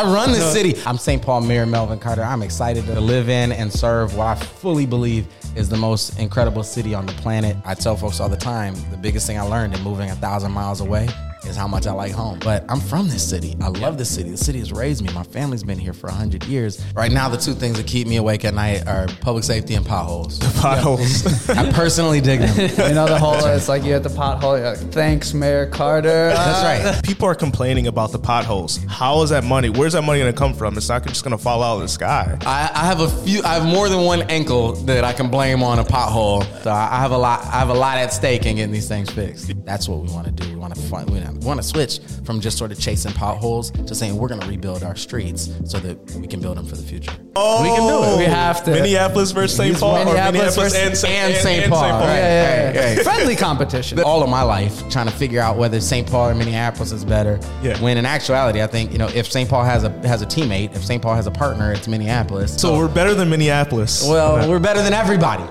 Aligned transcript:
I 0.00 0.04
run 0.04 0.32
this 0.32 0.50
city. 0.50 0.80
I'm 0.86 0.96
St. 0.96 1.20
Paul 1.20 1.42
Mayor 1.42 1.66
Melvin 1.66 1.98
Carter. 1.98 2.22
I'm 2.22 2.42
excited 2.42 2.86
to 2.86 2.98
live 2.98 3.28
in 3.28 3.52
and 3.52 3.70
serve 3.70 4.16
what 4.16 4.28
I 4.28 4.34
fully 4.34 4.86
believe 4.86 5.26
is 5.54 5.68
the 5.68 5.76
most 5.76 6.18
incredible 6.18 6.62
city 6.62 6.94
on 6.94 7.04
the 7.04 7.12
planet. 7.12 7.54
I 7.66 7.74
tell 7.74 7.98
folks 7.98 8.18
all 8.18 8.30
the 8.30 8.34
time 8.34 8.74
the 8.90 8.96
biggest 8.96 9.26
thing 9.26 9.38
I 9.38 9.42
learned 9.42 9.74
in 9.74 9.82
moving 9.82 10.08
a 10.08 10.14
thousand 10.14 10.52
miles 10.52 10.80
away 10.80 11.06
is 11.46 11.56
how 11.56 11.66
much 11.66 11.86
I 11.86 11.92
like 11.92 12.12
home. 12.12 12.38
But 12.40 12.64
I'm 12.68 12.80
from 12.80 13.08
this 13.08 13.28
city. 13.28 13.56
I 13.60 13.68
love 13.68 13.98
this 13.98 14.14
city. 14.14 14.30
The 14.30 14.36
city 14.36 14.58
has 14.58 14.72
raised 14.72 15.02
me. 15.04 15.12
My 15.12 15.22
family's 15.22 15.62
been 15.62 15.78
here 15.78 15.92
for 15.92 16.08
100 16.08 16.44
years. 16.44 16.82
Right 16.94 17.10
now, 17.10 17.28
the 17.28 17.36
two 17.36 17.54
things 17.54 17.76
that 17.76 17.86
keep 17.86 18.06
me 18.06 18.16
awake 18.16 18.44
at 18.44 18.54
night 18.54 18.86
are 18.86 19.06
public 19.20 19.44
safety 19.44 19.74
and 19.74 19.84
potholes. 19.84 20.38
The 20.38 20.60
potholes. 20.60 21.48
I 21.50 21.70
personally 21.72 22.20
dig 22.20 22.40
them. 22.40 22.70
You 22.90 22.94
know 22.94 23.06
the 23.06 23.18
whole 23.18 23.34
it's 23.46 23.68
like 23.68 23.84
you 23.84 23.92
hit 23.92 24.02
the 24.02 24.08
pothole. 24.08 24.58
You're 24.58 24.70
like, 24.70 24.92
Thanks, 24.92 25.32
Mayor 25.34 25.66
Carter. 25.66 26.30
That's 26.30 26.84
right. 26.84 27.04
People 27.04 27.26
are 27.28 27.34
complaining 27.34 27.86
about 27.86 28.10
the 28.12 28.18
potholes. 28.18 28.78
How 28.88 29.22
is 29.22 29.30
that 29.30 29.44
money? 29.44 29.68
Where's 29.70 29.92
that 29.92 30.02
money 30.02 30.20
going 30.20 30.32
to 30.32 30.38
come 30.38 30.54
from? 30.54 30.76
It's 30.76 30.88
not 30.88 31.06
just 31.06 31.22
going 31.24 31.36
to 31.36 31.42
fall 31.42 31.62
out 31.62 31.76
of 31.76 31.82
the 31.82 31.88
sky. 31.88 32.36
I, 32.42 32.70
I 32.74 32.86
have 32.86 33.00
a 33.00 33.08
few. 33.08 33.42
I 33.42 33.54
have 33.54 33.64
more 33.64 33.88
than 33.88 34.04
one 34.04 34.22
ankle 34.22 34.72
that 34.72 35.04
I 35.04 35.12
can 35.12 35.30
blame 35.30 35.62
on 35.62 35.78
a 35.78 35.84
pothole. 35.84 36.42
So 36.62 36.70
I 36.70 36.90
I 36.90 37.02
have 37.02 37.12
a 37.12 37.18
lot. 37.18 37.44
I 37.44 37.58
have 37.60 37.68
a 37.70 37.74
lot 37.74 37.98
at 37.98 38.12
stake 38.12 38.44
in 38.46 38.56
getting 38.56 38.72
these 38.72 38.88
things 38.88 39.10
fixed. 39.10 39.52
That's 39.64 39.88
what 39.88 40.00
we 40.00 40.12
want 40.12 40.26
to 40.26 40.32
do. 40.32 40.48
We 40.50 40.56
want 40.56 40.74
to 40.74 40.80
find. 40.82 41.08
We 41.08 41.18
want 41.40 41.60
to 41.60 41.66
switch 41.66 42.00
from 42.24 42.40
just 42.40 42.58
sort 42.58 42.72
of 42.72 42.78
chasing 42.80 43.12
potholes 43.12 43.70
to 43.70 43.94
saying 43.94 44.16
we're 44.16 44.28
going 44.28 44.40
to 44.40 44.46
rebuild 44.48 44.82
our 44.82 44.96
streets 44.96 45.50
so 45.64 45.78
that 45.80 45.98
we 46.16 46.26
can 46.26 46.40
build 46.40 46.56
them 46.56 46.66
for 46.66 46.76
the 46.76 46.82
future. 46.82 47.12
Oh, 47.36 47.62
We 47.62 47.68
can 47.68 47.86
do 47.86 48.14
it. 48.14 48.18
We 48.18 48.24
have 48.32 48.64
to. 48.64 48.70
Minneapolis 48.72 49.30
versus 49.32 49.56
St. 49.56 49.78
Paul, 49.78 49.96
or 49.96 50.04
Minneapolis 50.04 50.56
Minneapolis 50.56 50.72
versus- 50.72 51.04
and, 51.04 51.12
and 51.14 51.36
St. 51.36 51.70
Paul, 51.70 51.82
right. 51.82 52.00
Yeah, 52.00 52.16
yeah, 52.16 52.72
yeah. 52.72 52.80
Right, 52.88 52.96
right. 52.96 53.04
Friendly 53.04 53.36
competition. 53.36 54.00
all 54.00 54.22
of 54.22 54.28
my 54.30 54.42
life 54.42 54.88
trying 54.90 55.06
to 55.06 55.12
figure 55.12 55.40
out 55.40 55.56
whether 55.56 55.80
St. 55.80 56.06
Paul 56.10 56.28
or 56.30 56.34
Minneapolis 56.34 56.92
is 56.92 57.04
better. 57.04 57.38
Yeah. 57.62 57.80
When 57.80 57.96
in 57.98 58.06
actuality, 58.06 58.62
I 58.62 58.66
think 58.66 58.92
you 58.92 58.98
know 58.98 59.08
if 59.08 59.30
St. 59.30 59.48
Paul 59.48 59.64
has 59.64 59.84
a 59.84 59.90
has 60.06 60.22
a 60.22 60.26
teammate, 60.26 60.74
if 60.74 60.84
St. 60.84 61.00
Paul 61.02 61.14
has 61.14 61.26
a 61.26 61.30
partner, 61.30 61.72
it's 61.72 61.86
Minneapolis. 61.88 62.54
So 62.60 62.76
we're 62.76 62.88
better 62.88 63.14
than 63.14 63.28
Minneapolis. 63.30 64.06
well, 64.06 64.48
we're 64.48 64.58
better 64.58 64.82
than 64.82 64.92
everybody. 64.92 65.44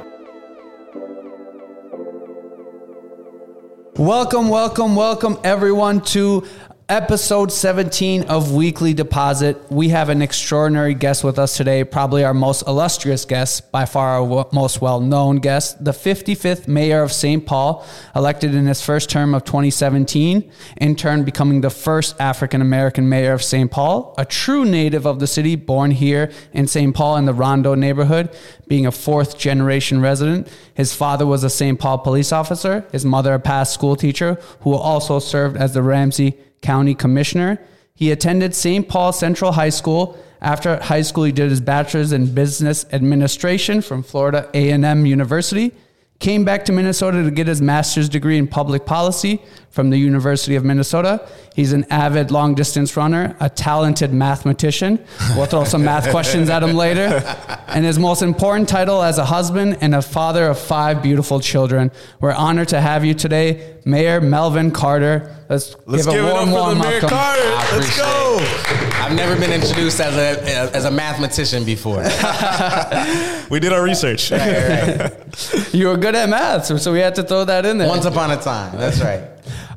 Welcome, 4.00 4.48
welcome, 4.48 4.96
welcome 4.96 5.38
everyone 5.44 6.00
to 6.16 6.48
episode 6.90 7.52
17 7.52 8.24
of 8.24 8.52
Weekly 8.52 8.96
Deposit. 8.96 9.62
We 9.70 9.90
have 9.90 10.10
an 10.10 10.24
extraordinary 10.24 10.96
guest 10.96 11.24
with 11.24 11.38
us 11.38 11.56
today, 11.56 11.84
probably 11.84 12.24
our 12.24 12.34
most 12.34 12.68
illustrious 12.68 13.26
guest, 13.26 13.72
by 13.72 13.86
far 13.86 14.20
our 14.20 14.28
w- 14.28 14.50
most 14.52 14.82
well 14.82 15.00
known 15.00 15.38
guest, 15.38 15.86
the 15.86 15.92
55th 15.92 16.68
mayor 16.68 17.04
of 17.04 17.12
St. 17.12 17.46
Paul, 17.46 17.86
elected 18.16 18.56
in 18.56 18.66
his 18.66 18.82
first 18.82 19.08
term 19.08 19.36
of 19.36 19.46
2017, 19.46 20.52
in 20.78 20.96
turn 20.96 21.24
becoming 21.24 21.62
the 21.62 21.70
first 21.70 22.20
African 22.20 22.60
American 22.60 23.08
mayor 23.08 23.34
of 23.34 23.44
St. 23.44 23.70
Paul, 23.70 24.16
a 24.18 24.26
true 24.26 24.66
native 24.66 25.06
of 25.06 25.20
the 25.20 25.28
city, 25.28 25.56
born 25.56 25.92
here 25.92 26.32
in 26.54 26.66
St. 26.66 26.96
Paul 26.96 27.18
in 27.18 27.26
the 27.26 27.36
Rondo 27.36 27.76
neighborhood, 27.76 28.36
being 28.68 28.88
a 28.88 28.92
fourth 28.92 29.38
generation 29.38 30.02
resident. 30.02 30.48
His 30.74 30.96
father 30.96 31.28
was 31.28 31.44
a 31.44 31.52
St. 31.52 31.80
Paul 31.80 32.00
police 32.00 32.32
officer, 32.32 32.88
his 32.92 33.06
mother 33.06 33.36
a 33.36 33.40
past 33.40 33.76
school 33.76 33.96
teacher 33.96 34.40
who 34.62 34.74
also 34.74 35.20
served 35.20 35.56
as 35.56 35.76
the 35.76 35.84
Ramsey 35.84 36.36
County 36.62 36.96
Commissioner. 36.96 37.60
He 37.96 38.12
attended 38.12 38.56
St. 38.56 38.88
Paul 38.88 39.12
Central 39.12 39.54
High 39.54 39.70
School. 39.70 40.18
After 40.42 40.82
high 40.82 41.02
school, 41.02 41.26
he 41.26 41.32
did 41.32 41.50
his 41.50 41.60
bachelor's 41.60 42.14
in 42.14 42.34
business 42.34 42.86
administration 42.92 43.82
from 43.82 44.04
Florida 44.04 44.50
A&M 44.54 45.06
University. 45.06 45.74
Came 46.20 46.44
back 46.44 46.66
to 46.66 46.74
Minnesota 46.74 47.24
to 47.24 47.32
get 47.32 47.48
his 47.48 47.62
master's 47.62 48.10
degree 48.10 48.38
in 48.38 48.46
public 48.46 48.86
policy 48.86 49.42
from 49.70 49.90
the 49.90 49.98
University 49.98 50.58
of 50.58 50.66
Minnesota. 50.66 51.26
He's 51.56 51.72
an 51.72 51.86
avid 51.90 52.30
long 52.30 52.56
distance 52.56 52.98
runner, 52.98 53.38
a 53.40 53.50
talented 53.50 54.12
mathematician. 54.12 55.00
We'll 55.38 55.46
throw 55.46 55.64
some 55.64 55.86
math 55.86 56.10
questions 56.12 56.50
at 56.50 56.62
him 56.62 56.76
later. 56.76 57.24
And 57.68 57.86
his 57.86 57.98
most 57.98 58.22
important 58.22 58.68
title 58.68 59.02
as 59.02 59.18
a 59.18 59.24
husband 59.24 59.78
and 59.80 59.96
a 59.96 60.02
father 60.02 60.48
of 60.48 60.60
five 60.60 61.02
beautiful 61.02 61.40
children. 61.40 61.90
We're 62.20 62.34
honored 62.34 62.68
to 62.70 62.82
have 62.82 63.06
you 63.06 63.14
today, 63.14 63.78
Mayor 63.86 64.20
Melvin 64.20 64.72
Carter. 64.72 65.38
Let's, 65.48 65.74
Let's 65.86 66.06
give, 66.06 66.16
give, 66.16 66.26
a 66.26 66.28
it 66.28 66.32
up 66.32 66.36
warm, 66.36 66.50
for 66.50 66.54
warm 66.56 66.78
the 66.80 66.84
Mayor 66.84 66.92
welcome. 67.00 67.10
Carter. 67.10 67.78
Let's 67.78 67.98
go. 67.98 68.19
Appreciate 68.44 68.94
I've 68.96 69.16
never 69.16 69.36
been 69.40 69.52
introduced 69.52 70.00
as 70.00 70.16
a 70.16 70.76
as 70.76 70.86
a 70.86 70.92
mathematician 70.92 71.64
before. 71.66 72.04
We 73.50 73.60
did 73.60 73.74
our 73.74 73.84
research. 73.84 74.32
You 75.74 75.88
were 75.88 75.98
good 75.98 76.16
at 76.16 76.30
math, 76.30 76.66
so- 76.66 76.78
so 76.78 76.92
we 76.92 77.00
had 77.00 77.16
to 77.16 77.24
throw 77.24 77.46
that 77.46 77.66
in 77.66 77.78
there. 77.78 77.88
Once 77.88 78.06
upon 78.06 78.32
a 78.32 78.38
time. 78.38 78.78
That's 78.78 79.02
right. 79.02 79.24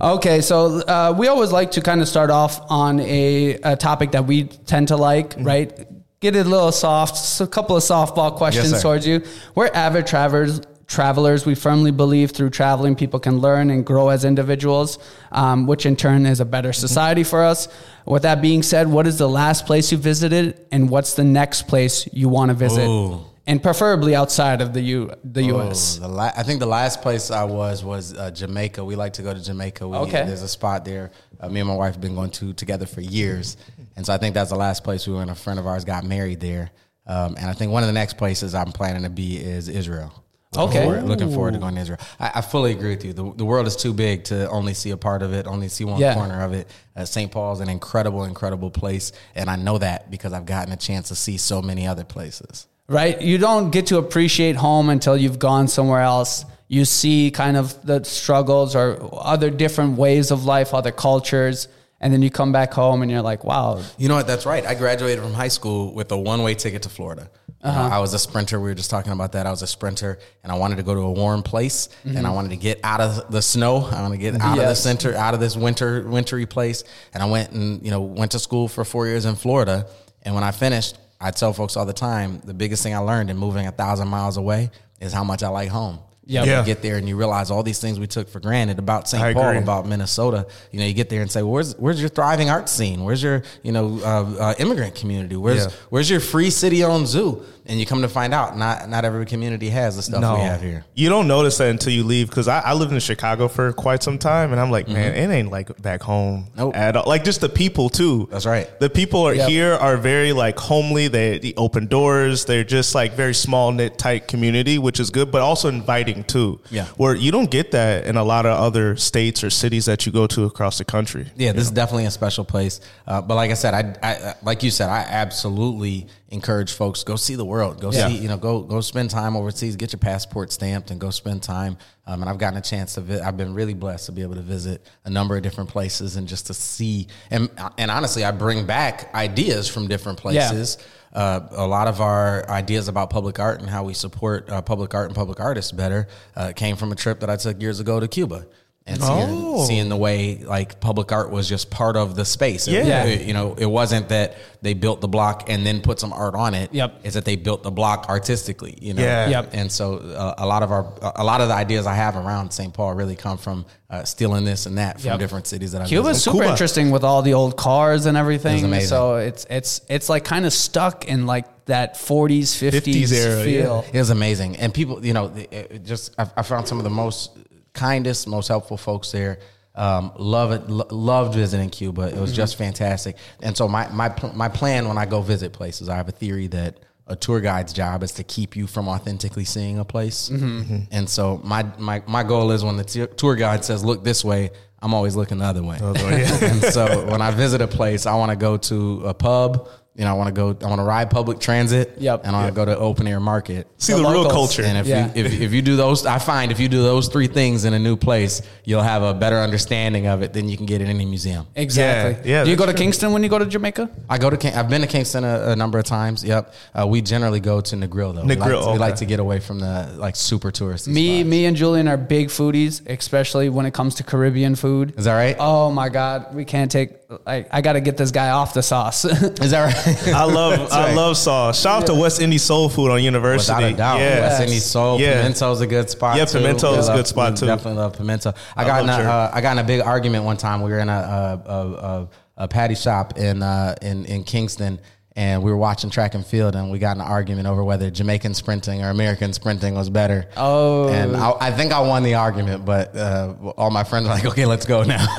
Okay, 0.00 0.40
so 0.40 0.80
uh, 0.80 1.14
we 1.16 1.28
always 1.28 1.52
like 1.52 1.70
to 1.72 1.80
kind 1.80 2.00
of 2.02 2.08
start 2.08 2.30
off 2.30 2.60
on 2.70 3.00
a, 3.00 3.54
a 3.62 3.76
topic 3.76 4.10
that 4.12 4.26
we 4.26 4.44
tend 4.44 4.88
to 4.88 4.96
like, 4.96 5.30
Mm-hmm. 5.30 5.44
right? 5.44 5.86
Get 6.20 6.36
it 6.36 6.46
a 6.46 6.48
little 6.48 6.70
soft, 6.72 7.16
so 7.16 7.44
a 7.44 7.48
couple 7.48 7.76
of 7.76 7.82
softball 7.82 8.36
questions 8.36 8.70
sir. 8.70 8.80
towards 8.80 9.06
you. 9.06 9.22
We're 9.56 9.70
avid 9.74 10.06
travelers. 10.06 10.60
Travelers, 10.96 11.46
we 11.46 11.54
firmly 11.54 11.90
believe 11.90 12.32
through 12.32 12.50
traveling, 12.50 12.94
people 12.94 13.18
can 13.18 13.38
learn 13.38 13.70
and 13.70 13.84
grow 13.84 14.10
as 14.10 14.26
individuals, 14.26 14.98
um, 15.32 15.66
which 15.66 15.86
in 15.86 15.96
turn 15.96 16.26
is 16.26 16.38
a 16.40 16.44
better 16.44 16.68
Mm-hmm. 16.68 16.86
society 16.88 17.24
for 17.24 17.42
us. 17.42 17.66
With 18.04 18.22
that 18.24 18.42
being 18.42 18.62
said, 18.62 18.88
what 18.88 19.06
is 19.06 19.16
the 19.16 19.28
last 19.28 19.64
place 19.64 19.90
you 19.90 19.96
visited, 19.96 20.60
and 20.70 20.90
what's 20.90 21.14
the 21.14 21.24
next 21.24 21.66
place 21.66 22.06
you 22.12 22.28
want 22.28 22.50
to 22.50 22.54
visit, 22.54 22.86
Ooh. 22.86 23.24
and 23.46 23.62
preferably 23.62 24.14
outside 24.14 24.60
of 24.60 24.74
the 24.74 24.82
U 24.82 25.10
the 25.24 25.44
U.S. 25.54 25.96
the 25.96 26.08
la- 26.08 26.32
I 26.36 26.42
think 26.42 26.60
the 26.60 26.66
last 26.80 27.00
place 27.00 27.30
I 27.30 27.44
was 27.44 27.82
was 27.82 28.12
uh, 28.14 28.30
Jamaica. 28.30 28.84
We 28.84 28.94
like 28.94 29.14
to 29.14 29.22
go 29.22 29.32
to 29.32 29.42
Jamaica. 29.42 29.88
We, 29.88 29.96
Okay. 29.96 30.24
There's 30.26 30.42
a 30.42 30.48
spot 30.48 30.84
there. 30.84 31.10
Uh, 31.40 31.48
me 31.48 31.60
and 31.60 31.68
my 31.68 31.74
wife 31.74 31.94
have 31.94 32.02
been 32.02 32.14
going 32.14 32.30
to 32.32 32.52
together 32.52 32.84
for 32.86 33.00
years, 33.00 33.56
and 33.96 34.04
so 34.04 34.12
I 34.12 34.18
think 34.18 34.34
that's 34.34 34.50
the 34.50 34.56
last 34.66 34.84
place 34.84 35.06
we 35.08 35.14
went. 35.14 35.30
A 35.30 35.34
friend 35.34 35.58
of 35.58 35.66
ours 35.66 35.84
got 35.86 36.04
married 36.04 36.40
there, 36.40 36.70
um, 37.06 37.34
and 37.38 37.46
I 37.48 37.54
think 37.54 37.72
one 37.72 37.82
of 37.82 37.86
the 37.88 37.98
next 38.02 38.18
places 38.18 38.54
I'm 38.54 38.72
planning 38.72 39.04
to 39.04 39.10
be 39.10 39.36
is 39.38 39.68
Israel. 39.68 40.12
Looking 40.54 40.68
Okay. 40.78 40.84
forward- 40.84 41.04
looking 41.08 41.32
forward 41.32 41.54
to 41.54 41.58
going 41.60 41.74
to 41.76 41.80
Israel. 41.80 41.98
I, 42.20 42.32
I 42.36 42.40
fully 42.42 42.72
agree 42.72 42.90
with 42.90 43.04
you. 43.04 43.12
The, 43.12 43.32
the 43.36 43.44
world 43.44 43.66
is 43.66 43.74
too 43.76 43.92
big 43.94 44.24
to 44.24 44.48
only 44.50 44.74
see 44.74 44.90
a 44.90 44.96
part 44.96 45.22
of 45.22 45.32
it, 45.32 45.46
only 45.46 45.68
see 45.68 45.84
one 45.84 45.98
Yeah. 46.00 46.14
corner 46.14 46.42
of 46.44 46.52
it. 46.52 46.68
Uh, 46.94 47.04
St. 47.06 47.30
Paul's 47.32 47.60
an 47.60 47.68
incredible, 47.70 48.24
incredible 48.24 48.70
place, 48.70 49.12
and 49.34 49.48
I 49.48 49.56
know 49.56 49.78
that 49.78 50.10
because 50.10 50.32
I've 50.34 50.44
gotten 50.46 50.72
a 50.72 50.76
chance 50.76 51.08
to 51.08 51.14
see 51.14 51.36
so 51.38 51.62
many 51.62 51.86
other 51.86 52.04
places. 52.04 52.66
right? 52.88 53.22
You 53.22 53.38
don't 53.38 53.70
get 53.70 53.86
to 53.86 53.96
appreciate 53.96 54.56
home 54.56 54.90
until 54.90 55.16
you've 55.16 55.38
gone 55.38 55.66
somewhere 55.68 56.02
else. 56.02 56.44
You 56.68 56.84
see 56.84 57.30
kind 57.30 57.56
of 57.56 57.80
the 57.86 58.04
struggles 58.04 58.76
or 58.76 58.98
other 59.12 59.48
different 59.48 59.96
ways 59.96 60.30
of 60.30 60.44
life, 60.44 60.74
other 60.74 60.90
cultures, 60.90 61.68
and 62.02 62.12
then 62.12 62.20
you 62.20 62.30
come 62.30 62.52
back 62.52 62.72
home 62.74 63.00
and 63.02 63.10
you're 63.10 63.22
like, 63.22 63.44
wow, 63.44 63.80
You 63.96 64.08
know 64.08 64.16
what? 64.16 64.26
That's 64.26 64.44
right. 64.44 64.66
I 64.66 64.74
graduated 64.74 65.22
from 65.22 65.32
high 65.32 65.48
school 65.48 65.94
with 65.94 66.10
a 66.12 66.18
one 66.18 66.42
way 66.42 66.54
ticket 66.54 66.82
to 66.82 66.88
Florida. 66.88 67.30
Uh, 67.64 67.90
I 67.92 68.00
was 68.00 68.12
a 68.12 68.18
sprinter. 68.18 68.58
We 68.58 68.70
were 68.70 68.74
just 68.74 68.90
talking 68.90 69.12
about 69.12 69.32
that. 69.32 69.46
I 69.46 69.50
was 69.50 69.62
a 69.62 69.68
sprinter, 69.68 70.18
and 70.42 70.50
I 70.50 70.56
wanted 70.56 70.76
to 70.78 70.82
go 70.82 70.94
to 70.94 71.00
a 71.00 71.12
warm 71.12 71.44
place, 71.44 71.88
and 72.04 72.26
I 72.26 72.30
wanted 72.30 72.48
to 72.50 72.56
get 72.56 72.80
out 72.82 73.00
of 73.00 73.30
the 73.30 73.40
snow. 73.40 73.76
I 73.86 74.02
want 74.02 74.12
to 74.14 74.18
get 74.18 74.34
out 74.40 74.58
of 74.58 74.64
the 74.64 74.74
center, 74.74 75.14
out 75.14 75.32
of 75.32 75.38
this 75.38 75.56
winter, 75.56 76.02
wintry 76.02 76.44
place. 76.44 76.82
And 77.14 77.22
I 77.22 77.26
went 77.26 77.52
and 77.52 77.80
you 77.84 77.92
know 77.92 78.00
went 78.00 78.32
to 78.32 78.40
school 78.40 78.66
for 78.66 78.84
four 78.84 79.06
years 79.06 79.24
in 79.26 79.36
Florida. 79.36 79.86
And 80.22 80.34
when 80.34 80.42
I 80.42 80.50
finished, 80.50 80.98
I 81.20 81.30
tell 81.30 81.52
folks 81.52 81.76
all 81.76 81.86
the 81.86 81.92
time 81.92 82.40
the 82.44 82.54
biggest 82.54 82.82
thing 82.82 82.94
I 82.96 82.98
learned 82.98 83.30
in 83.30 83.36
moving 83.36 83.68
a 83.68 83.72
thousand 83.72 84.08
miles 84.08 84.36
away 84.36 84.70
is 85.00 85.12
how 85.12 85.22
much 85.22 85.44
I 85.44 85.48
like 85.48 85.68
home. 85.68 86.00
Yep. 86.26 86.46
You 86.46 86.52
Yeah. 86.52 86.64
get 86.64 86.82
there 86.82 86.96
and 86.98 87.08
you 87.08 87.16
realize 87.16 87.50
all 87.50 87.62
these 87.64 87.80
things 87.80 87.98
we 87.98 88.06
took 88.06 88.28
for 88.28 88.38
granted 88.38 88.78
about 88.78 89.08
St. 89.08 89.34
Paul, 89.34 89.56
about 89.58 89.86
Minnesota. 89.88 90.46
You 90.70 90.78
know, 90.78 90.86
you 90.86 90.94
get 90.94 91.08
there 91.08 91.20
and 91.20 91.30
say, 91.30 91.42
well, 91.42 91.52
"Where's 91.52 91.74
where's 91.78 92.00
your 92.00 92.08
thriving 92.10 92.48
art 92.48 92.68
scene? 92.68 93.02
Where's 93.02 93.22
your 93.22 93.42
you 93.64 93.72
know 93.72 93.98
uh, 94.04 94.40
uh, 94.40 94.54
immigrant 94.58 94.94
community? 94.94 95.34
Where's 95.36 95.64
Yeah. 95.64 95.70
where's 95.90 96.08
your 96.08 96.20
free 96.20 96.50
city-owned 96.50 97.08
zoo?" 97.08 97.42
And 97.64 97.78
you 97.78 97.86
come 97.86 98.02
to 98.02 98.08
find 98.08 98.34
out, 98.34 98.56
not 98.58 98.88
not 98.88 99.04
every 99.04 99.24
community 99.24 99.68
has 99.70 99.94
the 99.96 100.02
stuff 100.02 100.20
we 100.20 100.42
have 100.44 100.60
here. 100.60 100.84
You 100.94 101.08
don't 101.08 101.28
notice 101.28 101.58
that 101.58 101.70
until 101.70 101.92
you 101.92 102.02
leave. 102.02 102.28
Because 102.28 102.48
I, 102.48 102.58
I 102.60 102.72
lived 102.72 102.92
in 102.92 102.98
Chicago 102.98 103.46
for 103.46 103.72
quite 103.72 104.02
some 104.02 104.18
time, 104.18 104.50
and 104.52 104.60
I'm 104.60 104.70
like, 104.70 104.88
man, 104.88 105.14
it 105.14 105.32
ain't 105.32 105.50
like 105.50 105.80
back 105.80 106.02
home 106.02 106.22
Mm-hmm. 106.22 106.58
Nope. 106.58 106.76
at 106.76 106.96
all. 106.96 107.04
Like 107.06 107.22
just 107.24 107.40
the 107.40 107.48
people 107.48 107.88
too. 107.88 108.28
That's 108.30 108.46
right. 108.46 108.68
The 108.80 108.90
people 108.90 109.22
are 109.26 109.34
Yep. 109.34 109.48
here 109.48 109.72
are 109.74 109.96
very 109.96 110.32
like 110.32 110.58
homely. 110.58 111.08
They, 111.08 111.38
they 111.38 111.54
open 111.56 111.86
doors. 111.86 112.44
They're 112.44 112.64
just 112.64 112.94
like 112.94 113.12
very 113.14 113.34
small 113.34 113.70
knit 113.72 113.96
tight 113.98 114.28
community, 114.28 114.78
which 114.78 114.98
is 114.98 115.10
good, 115.10 115.30
but 115.30 115.40
also 115.42 115.68
inviting 115.68 116.24
too. 116.24 116.60
Yeah. 116.70 116.86
Where 116.96 117.14
you 117.14 117.30
don't 117.32 117.50
get 117.50 117.70
that 117.72 118.06
in 118.06 118.16
a 118.16 118.24
lot 118.24 118.44
of 118.46 118.58
other 118.58 118.96
states 118.96 119.44
or 119.44 119.50
cities 119.50 119.86
that 119.86 120.04
you 120.06 120.12
go 120.12 120.26
to 120.28 120.44
across 120.44 120.78
the 120.78 120.84
country. 120.84 121.26
Yeah, 121.36 121.52
this 121.52 121.64
is 121.64 121.70
definitely 121.70 122.06
a 122.06 122.10
special 122.10 122.44
place. 122.44 122.80
Uh, 123.06 123.20
but 123.22 123.36
like 123.36 123.50
I 123.50 123.54
said, 123.54 123.74
I, 124.02 124.08
I 124.10 124.34
like 124.42 124.62
you 124.62 124.70
said, 124.70 124.88
I 124.88 125.00
absolutely 125.00 126.06
encourage 126.32 126.72
folks 126.72 127.04
go 127.04 127.14
see 127.16 127.34
the 127.36 127.44
world. 127.44 127.80
Go 127.80 127.92
Yeah. 127.92 128.08
see, 128.08 128.16
you 128.16 128.28
know, 128.28 128.36
go 128.36 128.60
go 128.62 128.80
spend 128.80 129.10
time 129.10 129.36
overseas. 129.36 129.76
Get 129.76 129.92
your 129.92 129.98
passport 130.00 130.50
stamped 130.50 130.90
and 130.90 131.00
go 131.00 131.10
spend 131.10 131.42
time. 131.42 131.76
Um, 132.06 132.20
and 132.22 132.28
I've 132.28 132.38
gotten 132.38 132.58
a 132.58 132.62
chance 132.62 132.94
to. 132.94 133.00
Vi- 133.02 133.20
I've 133.20 133.36
been 133.36 133.54
really 133.54 133.74
blessed 133.74 134.06
to 134.06 134.12
be 134.12 134.22
able 134.22 134.34
to 134.34 134.40
visit 134.42 134.84
a 135.04 135.10
number 135.10 135.36
of 135.36 135.42
different 135.42 135.70
places 135.70 136.16
and 136.16 136.26
just 136.26 136.46
to 136.48 136.54
see. 136.54 137.06
And 137.30 137.48
and 137.78 137.90
honestly, 137.90 138.24
I 138.24 138.30
bring 138.32 138.66
back 138.66 139.14
ideas 139.14 139.68
from 139.68 139.86
different 139.88 140.18
places. 140.18 140.78
Uh, 141.12 141.40
a 141.50 141.66
lot 141.66 141.88
of 141.88 142.00
our 142.00 142.48
ideas 142.48 142.88
about 142.88 143.10
public 143.10 143.38
art 143.38 143.60
and 143.60 143.68
how 143.68 143.84
we 143.84 143.92
support 143.92 144.48
uh, 144.48 144.62
public 144.62 144.94
art 144.94 145.08
and 145.08 145.14
public 145.14 145.38
artists 145.40 145.70
better 145.70 146.08
uh, 146.36 146.52
came 146.56 146.74
from 146.74 146.90
a 146.90 146.94
trip 146.94 147.20
that 147.20 147.28
I 147.28 147.36
took 147.36 147.60
years 147.60 147.80
ago 147.80 148.00
to 148.00 148.08
Cuba. 148.08 148.46
And 148.84 149.00
seeing, 149.00 149.28
Oh. 149.30 149.64
seeing 149.64 149.88
the 149.88 149.96
way 149.96 150.38
like 150.44 150.80
public 150.80 151.12
art 151.12 151.30
was 151.30 151.48
just 151.48 151.70
part 151.70 151.96
of 151.96 152.16
the 152.16 152.24
space. 152.24 152.66
It- 152.66 152.84
Yeah. 152.84 153.04
it- 153.04 153.22
you 153.26 153.32
know, 153.32 153.54
it 153.56 153.66
wasn't 153.66 154.08
that 154.08 154.34
they 154.60 154.74
built 154.74 155.00
the 155.00 155.06
block 155.08 155.44
and 155.48 155.64
then 155.64 155.80
put 155.82 156.00
some 156.00 156.12
art 156.12 156.34
on 156.34 156.54
it. 156.54 156.70
Yep. 156.72 157.00
It's 157.04 157.14
that 157.14 157.24
they 157.24 157.36
built 157.36 157.62
the 157.62 157.70
block 157.70 158.06
artistically, 158.08 158.76
you 158.80 158.92
know? 158.94 159.02
Yeah. 159.02 159.28
Yep. 159.28 159.50
And 159.52 159.70
so 159.70 159.98
uh, 159.98 160.34
a 160.38 160.46
lot 160.46 160.64
of 160.64 160.72
our, 160.72 160.86
a 161.16 161.22
lot 161.22 161.40
of 161.40 161.46
the 161.48 161.54
ideas 161.54 161.86
I 161.86 161.94
have 161.94 162.16
around 162.16 162.50
St. 162.52 162.72
Paul 162.74 162.94
really 162.94 163.14
come 163.14 163.38
from 163.38 163.66
uh, 163.88 164.02
stealing 164.04 164.44
this 164.44 164.66
and 164.66 164.78
that 164.78 165.00
from 165.00 165.10
Yep. 165.10 165.18
different 165.20 165.46
cities 165.46 165.72
that 165.72 165.82
I've 165.82 165.88
been 165.88 165.96
to. 165.98 166.02
Cuba's 166.02 166.16
visited. 166.16 166.30
super 166.32 166.42
Cuba. 166.44 166.50
interesting 166.50 166.90
with 166.90 167.04
all 167.04 167.22
the 167.22 167.34
old 167.34 167.56
cars 167.56 168.06
and 168.06 168.16
everything. 168.16 168.64
amazing. 168.64 168.88
So 168.88 169.16
it's 169.16 169.46
it's 169.50 169.80
it's 169.88 170.08
like 170.08 170.24
kind 170.24 170.44
of 170.46 170.52
stuck 170.52 171.04
in 171.06 171.26
like 171.26 171.44
that 171.66 171.94
40s, 171.94 172.56
50s, 172.56 172.72
50s 172.80 173.12
era, 173.12 173.44
feel. 173.44 173.84
It 173.92 173.98
was 173.98 174.10
amazing, 174.10 174.56
and 174.56 174.74
people, 174.74 175.04
you 175.06 175.12
know, 175.12 175.30
it- 175.36 175.52
it 175.52 175.84
just 175.84 176.10
I, 176.18 176.26
I 176.36 176.42
found 176.42 176.66
some 176.66 176.78
of 176.78 176.84
the 176.84 176.90
most 176.90 177.30
kindest, 177.74 178.26
most 178.28 178.48
helpful 178.48 178.76
folks 178.76 179.12
there. 179.12 179.38
Um, 179.74 180.12
love 180.18 180.52
it, 180.52 180.68
lo- 180.68 180.86
loved 180.90 181.34
visiting 181.34 181.70
Cuba. 181.70 182.02
It 182.02 182.16
was 182.16 182.30
Mm-hmm. 182.30 182.36
just 182.36 182.56
fantastic. 182.56 183.16
And 183.42 183.56
so 183.56 183.68
my 183.68 183.88
my 183.88 184.08
pl- 184.10 184.34
my 184.34 184.48
plan 184.48 184.86
when 184.88 184.98
I 184.98 185.06
go 185.06 185.22
visit 185.22 185.52
places, 185.54 185.88
I 185.88 185.96
have 185.96 186.08
a 186.08 186.12
theory 186.12 186.46
that 186.48 186.80
a 187.06 187.16
tour 187.16 187.40
guide's 187.40 187.72
job 187.72 188.02
is 188.02 188.12
to 188.12 188.22
keep 188.24 188.54
you 188.54 188.66
from 188.66 188.86
authentically 188.88 189.44
seeing 189.44 189.78
a 189.78 189.84
place. 189.84 190.28
Mm-hmm. 190.28 190.76
And 190.90 191.08
so 191.08 191.40
my 191.42 191.64
my 191.78 192.02
my 192.06 192.22
goal 192.22 192.50
is 192.52 192.62
when 192.62 192.76
the 192.76 192.84
t- 192.84 193.06
tour 193.16 193.34
guide 193.34 193.64
says 193.64 193.82
look 193.82 194.04
this 194.04 194.22
way, 194.22 194.50
I'm 194.82 194.92
always 194.92 195.16
looking 195.16 195.38
the 195.38 195.46
other 195.46 195.62
way. 195.62 195.78
and 195.80 196.62
so 196.64 197.06
when 197.06 197.22
I 197.22 197.30
visit 197.30 197.62
a 197.62 197.66
place, 197.68 198.04
I 198.04 198.14
want 198.16 198.30
to 198.30 198.36
go 198.36 198.58
to 198.58 199.02
a 199.06 199.14
pub. 199.14 199.68
You 199.94 200.04
know, 200.04 200.10
I 200.10 200.14
want 200.14 200.28
to 200.28 200.32
go. 200.32 200.56
I 200.64 200.68
want 200.70 200.78
to 200.78 200.84
ride 200.84 201.10
public 201.10 201.38
transit. 201.38 201.96
Yep. 201.98 202.22
And 202.24 202.34
I 202.34 202.40
want 202.44 202.48
to 202.48 202.56
go 202.56 202.64
to 202.64 202.78
open 202.78 203.06
air 203.06 203.20
market. 203.20 203.66
See 203.76 203.92
The 203.92 203.98
the, 204.02 204.08
real 204.08 204.30
culture. 204.30 204.62
And 204.62 204.78
if 204.78 204.86
Yeah. 204.86 205.12
you 205.14 205.24
if, 205.26 205.40
if 205.40 205.52
you 205.52 205.60
do 205.60 205.76
those, 205.76 206.06
I 206.06 206.18
find 206.18 206.50
if 206.50 206.58
you 206.58 206.68
do 206.68 206.82
those 206.82 207.08
three 207.08 207.26
things 207.26 207.66
in 207.66 207.74
a 207.74 207.78
new 207.78 207.96
place, 207.96 208.40
you'll 208.64 208.80
have 208.82 209.02
a 209.02 209.12
better 209.12 209.36
understanding 209.36 210.06
of 210.06 210.22
it 210.22 210.32
than 210.32 210.48
you 210.48 210.56
can 210.56 210.64
get 210.64 210.80
in 210.80 210.86
any 210.88 211.04
museum. 211.04 211.46
Exactly. 211.54 212.30
Yeah, 212.30 212.38
yeah, 212.38 212.44
Do 212.44 212.50
you 212.50 212.56
go 212.56 212.64
to 212.64 212.72
true. 212.72 212.78
Kingston 212.78 213.12
when 213.12 213.22
you 213.22 213.28
go 213.28 213.38
to 213.38 213.44
Jamaica? 213.44 213.90
I 214.08 214.16
go 214.16 214.30
to. 214.30 214.58
I've 214.58 214.70
been 214.70 214.80
to 214.80 214.86
Kingston 214.86 215.24
a, 215.24 215.50
a 215.50 215.56
number 215.56 215.78
of 215.78 215.84
times. 215.84 216.24
Yep. 216.24 216.54
Uh, 216.74 216.86
we 216.86 217.02
generally 217.02 217.40
go 217.40 217.60
to 217.60 217.76
Negril 217.76 218.14
though. 218.14 218.22
we, 218.22 218.28
like 218.34 218.38
Negril, 218.38 218.64
to, 218.64 218.72
we 218.72 218.78
like 218.78 218.96
to 218.96 219.04
get 219.04 219.20
away 219.20 219.40
from 219.40 219.58
the 219.58 219.92
like 219.98 220.16
super 220.16 220.50
touristy. 220.50 220.88
Me, 220.88 221.20
spots. 221.20 221.28
me, 221.30 221.44
and 221.44 221.54
Julian 221.54 221.86
are 221.88 221.98
big 221.98 222.28
foodies, 222.28 222.80
especially 222.88 223.50
when 223.50 223.66
it 223.66 223.74
comes 223.74 223.96
to 223.96 224.04
Caribbean 224.04 224.54
food. 224.54 224.94
Is 224.96 225.04
that 225.04 225.14
right? 225.16 225.36
Oh 225.38 225.70
my 225.70 225.90
God, 225.90 226.34
we 226.34 226.46
can't 226.46 226.70
take. 226.70 226.92
I, 227.26 227.46
I 227.50 227.60
got 227.60 227.74
to 227.74 227.80
get 227.80 227.96
this 227.96 228.10
guy 228.10 228.30
off 228.30 228.54
the 228.54 228.62
sauce. 228.62 229.04
Is 229.04 229.50
that 229.50 229.86
right? 229.86 230.08
I 230.14 230.24
love 230.24 230.72
I 230.72 230.86
right. 230.86 230.94
love 230.94 231.16
sauce. 231.16 231.60
Shout 231.60 231.82
out 231.82 231.86
to 231.86 231.94
West 231.94 232.20
Indies 232.20 232.42
Soul 232.42 232.68
Food 232.68 232.90
on 232.90 233.02
University. 233.02 233.54
Without 233.54 233.72
a 233.72 233.76
doubt. 233.76 234.00
Yeah. 234.00 234.20
West 234.20 234.42
Indies 234.42 234.64
Soul. 234.64 235.00
Yeah. 235.00 235.22
Pimento's 235.22 235.60
a 235.60 235.66
good 235.66 235.90
spot. 235.90 236.16
Yeah, 236.16 236.24
too. 236.24 236.38
Pimento 236.38 236.74
is 236.74 236.88
a 236.88 236.94
good 236.94 237.06
spot, 237.06 237.32
we 237.32 237.38
too. 237.38 237.46
Definitely 237.46 237.80
love 237.80 237.96
pimento. 237.96 238.32
I, 238.56 238.62
I 238.62 238.66
got 238.66 238.82
in 238.82 238.88
a, 238.88 238.92
uh, 238.92 239.30
I 239.32 239.40
got 239.40 239.52
in 239.52 239.58
a 239.58 239.66
big 239.66 239.80
argument 239.80 240.24
one 240.24 240.36
time. 240.36 240.62
We 240.62 240.70
were 240.70 240.78
in 240.78 240.88
a 240.88 240.92
a, 240.92 241.50
a, 241.50 241.72
a, 241.72 242.08
a 242.36 242.48
patty 242.48 242.74
shop 242.74 243.18
in 243.18 243.42
uh, 243.42 243.74
in 243.82 244.04
in 244.06 244.24
Kingston. 244.24 244.80
And 245.14 245.42
we 245.42 245.50
were 245.50 245.56
watching 245.58 245.90
track 245.90 246.14
and 246.14 246.24
field, 246.24 246.56
and 246.56 246.70
we 246.70 246.78
got 246.78 246.96
in 246.96 247.02
an 247.02 247.06
argument 247.06 247.46
over 247.46 247.62
whether 247.62 247.90
Jamaican 247.90 248.32
sprinting 248.32 248.82
or 248.82 248.88
American 248.88 249.32
sprinting 249.34 249.74
was 249.74 249.90
better. 249.90 250.26
Oh. 250.36 250.88
and 250.88 251.14
I, 251.16 251.32
I 251.38 251.50
think 251.50 251.72
I 251.72 251.80
won 251.80 252.02
the 252.02 252.14
argument, 252.14 252.64
but 252.64 252.96
uh, 252.96 253.34
all 253.56 253.70
my 253.70 253.84
friends 253.84 254.08
were 254.08 254.14
like, 254.14 254.24
"Okay, 254.24 254.46
let's 254.46 254.64
go 254.64 254.82
now." 254.84 255.06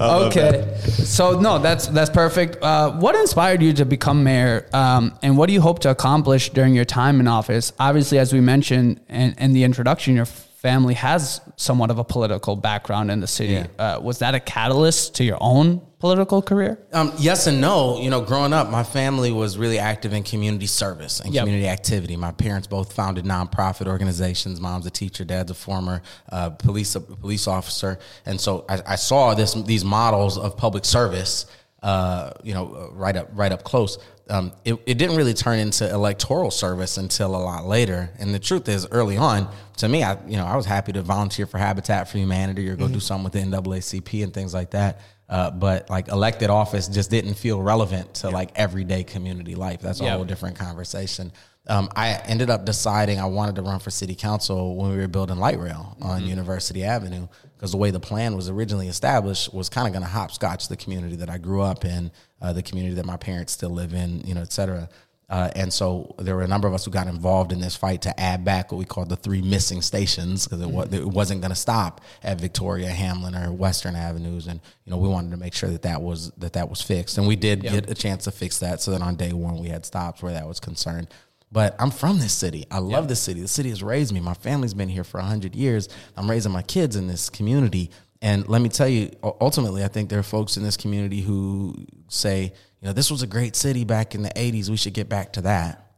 okay, 0.00 0.76
so 0.82 1.38
no, 1.38 1.58
that's 1.58 1.86
that's 1.88 2.10
perfect. 2.10 2.62
Uh, 2.62 2.90
what 2.92 3.14
inspired 3.14 3.62
you 3.62 3.72
to 3.74 3.84
become 3.84 4.24
mayor, 4.24 4.66
um, 4.72 5.16
and 5.22 5.36
what 5.36 5.46
do 5.46 5.52
you 5.52 5.60
hope 5.60 5.78
to 5.80 5.90
accomplish 5.90 6.50
during 6.50 6.74
your 6.74 6.84
time 6.84 7.20
in 7.20 7.28
office? 7.28 7.72
Obviously, 7.78 8.18
as 8.18 8.32
we 8.32 8.40
mentioned 8.40 9.00
in, 9.08 9.34
in 9.38 9.52
the 9.52 9.62
introduction, 9.62 10.16
your 10.16 10.26
family 10.60 10.92
has 10.92 11.40
somewhat 11.56 11.90
of 11.90 11.98
a 11.98 12.04
political 12.04 12.54
background 12.54 13.10
in 13.10 13.20
the 13.20 13.26
city. 13.26 13.54
Yeah. 13.54 13.66
Uh, 13.78 14.00
was 14.00 14.18
that 14.18 14.34
a 14.34 14.40
catalyst 14.40 15.14
to 15.14 15.24
your 15.24 15.38
own 15.40 15.80
political 15.98 16.42
career? 16.42 16.78
Um, 16.92 17.12
yes 17.18 17.46
and 17.46 17.62
no. 17.62 17.98
You 17.98 18.10
know, 18.10 18.20
growing 18.20 18.52
up, 18.52 18.68
my 18.68 18.82
family 18.82 19.32
was 19.32 19.56
really 19.56 19.78
active 19.78 20.12
in 20.12 20.22
community 20.22 20.66
service 20.66 21.20
and 21.20 21.32
Yep. 21.32 21.42
community 21.44 21.66
activity. 21.68 22.14
My 22.16 22.32
parents 22.32 22.66
both 22.66 22.92
founded 22.92 23.24
nonprofit 23.24 23.86
organizations. 23.86 24.60
Mom's 24.60 24.84
a 24.84 24.90
teacher, 24.90 25.24
dad's 25.24 25.50
a 25.50 25.54
former 25.54 26.02
uh, 26.30 26.50
police 26.50 26.94
police 27.20 27.46
officer, 27.46 27.98
and 28.26 28.38
so 28.38 28.66
I, 28.68 28.82
I 28.86 28.96
saw 28.96 29.34
this 29.34 29.54
these 29.54 29.84
models 29.84 30.36
of 30.36 30.56
public 30.58 30.84
service. 30.84 31.46
Uh, 31.82 32.30
you 32.42 32.52
know, 32.52 32.66
uh, 32.74 32.94
right 32.94 33.16
up 33.16 33.28
right 33.32 33.52
up 33.52 33.64
close. 33.64 33.96
Um, 34.30 34.52
it, 34.64 34.74
it 34.86 34.94
didn't 34.96 35.16
really 35.16 35.34
turn 35.34 35.58
into 35.58 35.88
electoral 35.90 36.50
service 36.50 36.96
until 36.96 37.34
a 37.34 37.38
lot 37.38 37.66
later. 37.66 38.10
And 38.18 38.32
the 38.32 38.38
truth 38.38 38.68
is, 38.68 38.86
early 38.90 39.16
on, 39.16 39.48
to 39.78 39.88
me, 39.88 40.02
I 40.04 40.16
you 40.26 40.36
know 40.36 40.46
I 40.46 40.56
was 40.56 40.66
happy 40.66 40.92
to 40.92 41.02
volunteer 41.02 41.46
for 41.46 41.58
Habitat 41.58 42.08
for 42.08 42.18
Humanity 42.18 42.68
or 42.68 42.76
go 42.76 42.88
do 42.88 43.00
something 43.00 43.24
with 43.24 43.32
the 43.32 43.40
NAACP 43.40 44.22
and 44.22 44.32
things 44.32 44.54
like 44.54 44.70
that. 44.70 45.00
Uh, 45.28 45.50
but 45.50 45.88
like 45.90 46.08
elected 46.08 46.50
office 46.50 46.88
just 46.88 47.08
didn't 47.10 47.34
feel 47.34 47.62
relevant 47.62 48.14
to 48.14 48.30
like 48.30 48.50
everyday 48.56 49.04
community 49.04 49.54
life. 49.54 49.80
That's 49.80 50.00
a 50.00 50.04
Yeah. 50.04 50.16
whole 50.16 50.24
different 50.24 50.58
conversation. 50.58 51.30
Um, 51.70 51.88
I 51.94 52.14
ended 52.26 52.50
up 52.50 52.64
deciding 52.64 53.20
I 53.20 53.26
wanted 53.26 53.54
to 53.54 53.62
run 53.62 53.78
for 53.78 53.90
city 53.90 54.16
council 54.16 54.74
when 54.74 54.90
we 54.90 54.96
were 54.96 55.06
building 55.06 55.36
light 55.36 55.58
rail 55.60 55.96
on 56.02 56.26
University 56.26 56.82
Avenue 56.82 57.28
because 57.56 57.70
the 57.70 57.78
way 57.78 57.92
the 57.92 58.00
plan 58.00 58.34
was 58.34 58.48
originally 58.48 58.88
established 58.88 59.54
was 59.54 59.68
kind 59.68 59.86
of 59.86 59.92
going 59.92 60.02
to 60.02 60.10
hopscotch 60.10 60.66
the 60.66 60.76
community 60.76 61.14
that 61.16 61.30
I 61.30 61.38
grew 61.38 61.62
up 61.62 61.84
in, 61.84 62.10
uh, 62.42 62.52
the 62.52 62.62
community 62.62 62.96
that 62.96 63.06
my 63.06 63.16
parents 63.16 63.52
still 63.52 63.70
live 63.70 63.94
in, 63.94 64.20
you 64.26 64.34
know, 64.34 64.42
et 64.42 64.52
cetera. 64.52 64.88
Uh, 65.28 65.48
and 65.54 65.72
so 65.72 66.12
there 66.18 66.34
were 66.34 66.42
a 66.42 66.48
number 66.48 66.66
of 66.66 66.74
us 66.74 66.84
who 66.84 66.90
got 66.90 67.06
involved 67.06 67.52
in 67.52 67.60
this 67.60 67.76
fight 67.76 68.02
to 68.02 68.20
add 68.20 68.44
back 68.44 68.72
what 68.72 68.78
we 68.78 68.84
called 68.84 69.08
the 69.08 69.14
three 69.14 69.40
missing 69.40 69.80
stations 69.80 70.44
because 70.44 70.60
it, 70.60 70.68
wa- 70.68 70.88
it 70.90 71.06
wasn't 71.06 71.40
going 71.40 71.52
to 71.52 71.56
stop 71.56 72.00
at 72.24 72.40
Victoria, 72.40 72.90
Hamline, 72.90 73.40
or 73.46 73.52
Western 73.52 73.94
Avenues. 73.94 74.48
And 74.48 74.58
you 74.84 74.90
know 74.90 74.98
we 74.98 75.08
wanted 75.08 75.30
to 75.30 75.36
make 75.36 75.54
sure 75.54 75.70
that 75.70 75.82
that 75.82 76.02
was 76.02 76.32
that 76.38 76.54
that 76.54 76.68
was 76.68 76.82
fixed, 76.82 77.16
and 77.16 77.28
we 77.28 77.36
did 77.36 77.62
get 77.62 77.88
a 77.88 77.94
chance 77.94 78.24
to 78.24 78.32
fix 78.32 78.58
that. 78.58 78.80
So 78.80 78.90
that 78.90 79.02
on 79.02 79.14
day 79.14 79.32
one 79.32 79.58
we 79.60 79.68
had 79.68 79.86
stops 79.86 80.20
where 80.20 80.32
that 80.32 80.48
was 80.48 80.58
concerned. 80.58 81.06
But 81.52 81.74
I'm 81.80 81.90
from 81.90 82.18
this 82.20 82.32
city. 82.32 82.64
I 82.70 82.78
love 82.78 83.08
this 83.08 83.20
city. 83.20 83.40
The 83.40 83.48
city 83.48 83.70
has 83.70 83.82
raised 83.82 84.12
me. 84.12 84.20
My 84.20 84.34
family's 84.34 84.74
been 84.74 84.88
here 84.88 85.02
for 85.02 85.20
hundred 85.20 85.56
years. 85.56 85.88
I'm 86.16 86.30
raising 86.30 86.52
my 86.52 86.62
kids 86.62 86.94
in 86.96 87.08
this 87.08 87.28
community. 87.28 87.90
And 88.22 88.46
let 88.48 88.60
me 88.60 88.68
tell 88.68 88.86
you, 88.86 89.10
ultimately, 89.22 89.82
I 89.82 89.88
think 89.88 90.10
there 90.10 90.18
are 90.18 90.22
folks 90.22 90.56
in 90.56 90.62
this 90.62 90.76
community 90.76 91.22
who 91.22 91.74
say, 92.08 92.52
you 92.80 92.86
know, 92.86 92.92
this 92.92 93.10
was 93.10 93.22
a 93.22 93.26
great 93.26 93.56
city 93.56 93.84
back 93.84 94.14
in 94.14 94.22
the 94.22 94.28
80s. 94.30 94.68
We 94.68 94.76
should 94.76 94.92
get 94.94 95.08
back 95.08 95.32
to 95.34 95.40
that, 95.42 95.90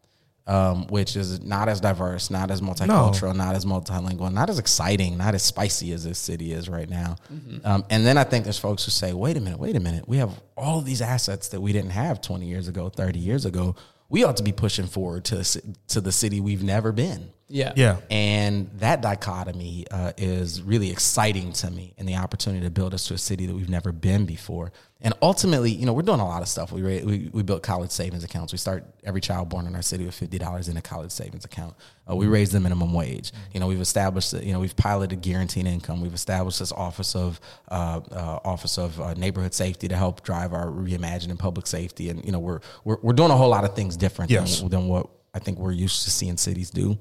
um, 0.47 0.87
which 0.87 1.17
is 1.17 1.43
not 1.43 1.69
as 1.69 1.81
diverse, 1.81 2.31
not 2.31 2.51
as 2.53 2.61
multicultural, 2.61 3.35
not 3.37 3.55
as 3.57 3.65
multilingual, 3.65 4.33
not 4.33 4.49
as 4.51 4.59
exciting, 4.61 5.19
not 5.19 5.35
as 5.35 5.43
spicy 5.43 5.93
as 5.93 6.05
this 6.05 6.19
city 6.19 6.53
is 6.53 6.69
right 6.69 6.89
now. 6.89 7.17
Um, 7.65 7.85
and 7.91 8.07
then 8.07 8.17
I 8.17 8.25
think 8.25 8.45
there's 8.45 8.59
folks 8.59 8.85
who 8.85 8.91
say, 8.93 9.13
wait 9.13 9.37
a 9.37 9.41
minute, 9.41 9.59
wait 9.59 9.75
a 9.77 9.81
minute. 9.81 10.09
We 10.09 10.19
have 10.19 10.31
all 10.57 10.81
these 10.81 11.03
assets 11.03 11.49
that 11.49 11.61
we 11.61 11.73
didn't 11.73 11.91
have 11.91 12.21
20 12.21 12.47
years 12.47 12.69
ago, 12.69 12.89
30 12.89 13.19
years 13.19 13.45
ago. 13.45 13.75
We 14.13 14.25
ought 14.25 14.37
to 14.37 14.43
be 14.43 14.53
pushing 14.53 14.89
forward 14.89 15.25
to, 15.25 15.43
to 15.89 16.01
the 16.03 16.13
city 16.13 16.39
we've 16.39 16.63
never 16.63 16.93
been. 16.93 17.31
Yeah. 17.53 17.73
Yeah. 17.77 17.99
And 18.11 18.71
that 18.79 19.03
dichotomy 19.03 19.85
uh, 19.91 20.13
is 20.17 20.63
really 20.63 20.91
exciting 20.91 21.53
to 21.55 21.71
me 21.71 21.93
and 21.99 22.09
the 22.09 22.17
opportunity 22.17 22.65
to 22.65 22.71
build 22.71 22.95
us 22.95 23.07
to 23.09 23.15
a 23.15 23.19
city 23.19 23.45
that 23.45 23.55
we've 23.55 23.69
never 23.69 23.93
been 23.93 24.25
before. 24.25 24.73
And 25.03 25.13
ultimately, 25.21 25.71
you 25.71 25.85
know, 25.85 25.93
we're 25.93 26.03
doing 26.03 26.21
a 26.21 26.25
lot 26.27 26.41
of 26.41 26.49
stuff. 26.49 26.73
We, 26.73 26.81
we, 26.83 27.29
we 27.31 27.43
built 27.43 27.63
college 27.63 27.91
savings 27.91 28.25
accounts. 28.25 28.53
We 28.55 28.59
start 28.59 28.87
every 29.05 29.21
child 29.21 29.51
born 29.51 29.67
in 29.67 29.75
our 29.75 29.83
city 29.83 30.07
with 30.07 30.19
$50 30.19 30.71
in 30.71 30.77
a 30.79 30.81
college 30.83 31.11
savings 31.11 31.45
account. 31.45 31.75
Uh, 32.09 32.17
we 32.17 32.27
raise 32.27 32.53
the 32.53 32.61
minimum 32.61 32.95
wage. 32.95 33.33
You 33.53 33.61
know, 33.61 33.67
we've 33.67 33.81
established, 33.81 34.33
you 34.33 34.53
know, 34.55 34.61
we've 34.61 34.77
piloted 34.77 35.21
guaranteed 35.21 35.67
income. 35.67 36.01
We've 36.01 36.15
established 36.15 36.61
this 36.61 36.73
office 36.73 37.15
of, 37.15 37.39
uh, 37.71 38.01
uh, 38.13 38.39
office 38.45 38.79
of 38.79 38.99
uh, 38.99 39.13
neighborhood 39.15 39.53
safety 39.53 39.89
to 39.89 39.97
help 39.97 40.23
drive 40.23 40.55
our 40.55 40.69
reimagining 40.69 41.39
public 41.39 41.67
safety. 41.67 42.09
And, 42.09 42.25
you 42.25 42.33
know, 42.33 42.39
we're, 42.41 42.61
we're, 42.85 42.97
we're 43.03 43.13
doing 43.13 43.31
a 43.31 43.37
whole 43.37 43.51
lot 43.51 43.65
of 43.65 43.75
things 43.77 43.97
different 43.99 44.31
Yes. 44.31 44.61
than, 44.61 44.71
than 44.71 44.89
what 44.89 45.09
I 45.35 45.39
think 45.41 45.59
we're 45.59 45.73
used 45.73 46.05
to 46.05 46.11
seeing 46.11 46.37
cities 46.39 46.71
do. 46.71 46.97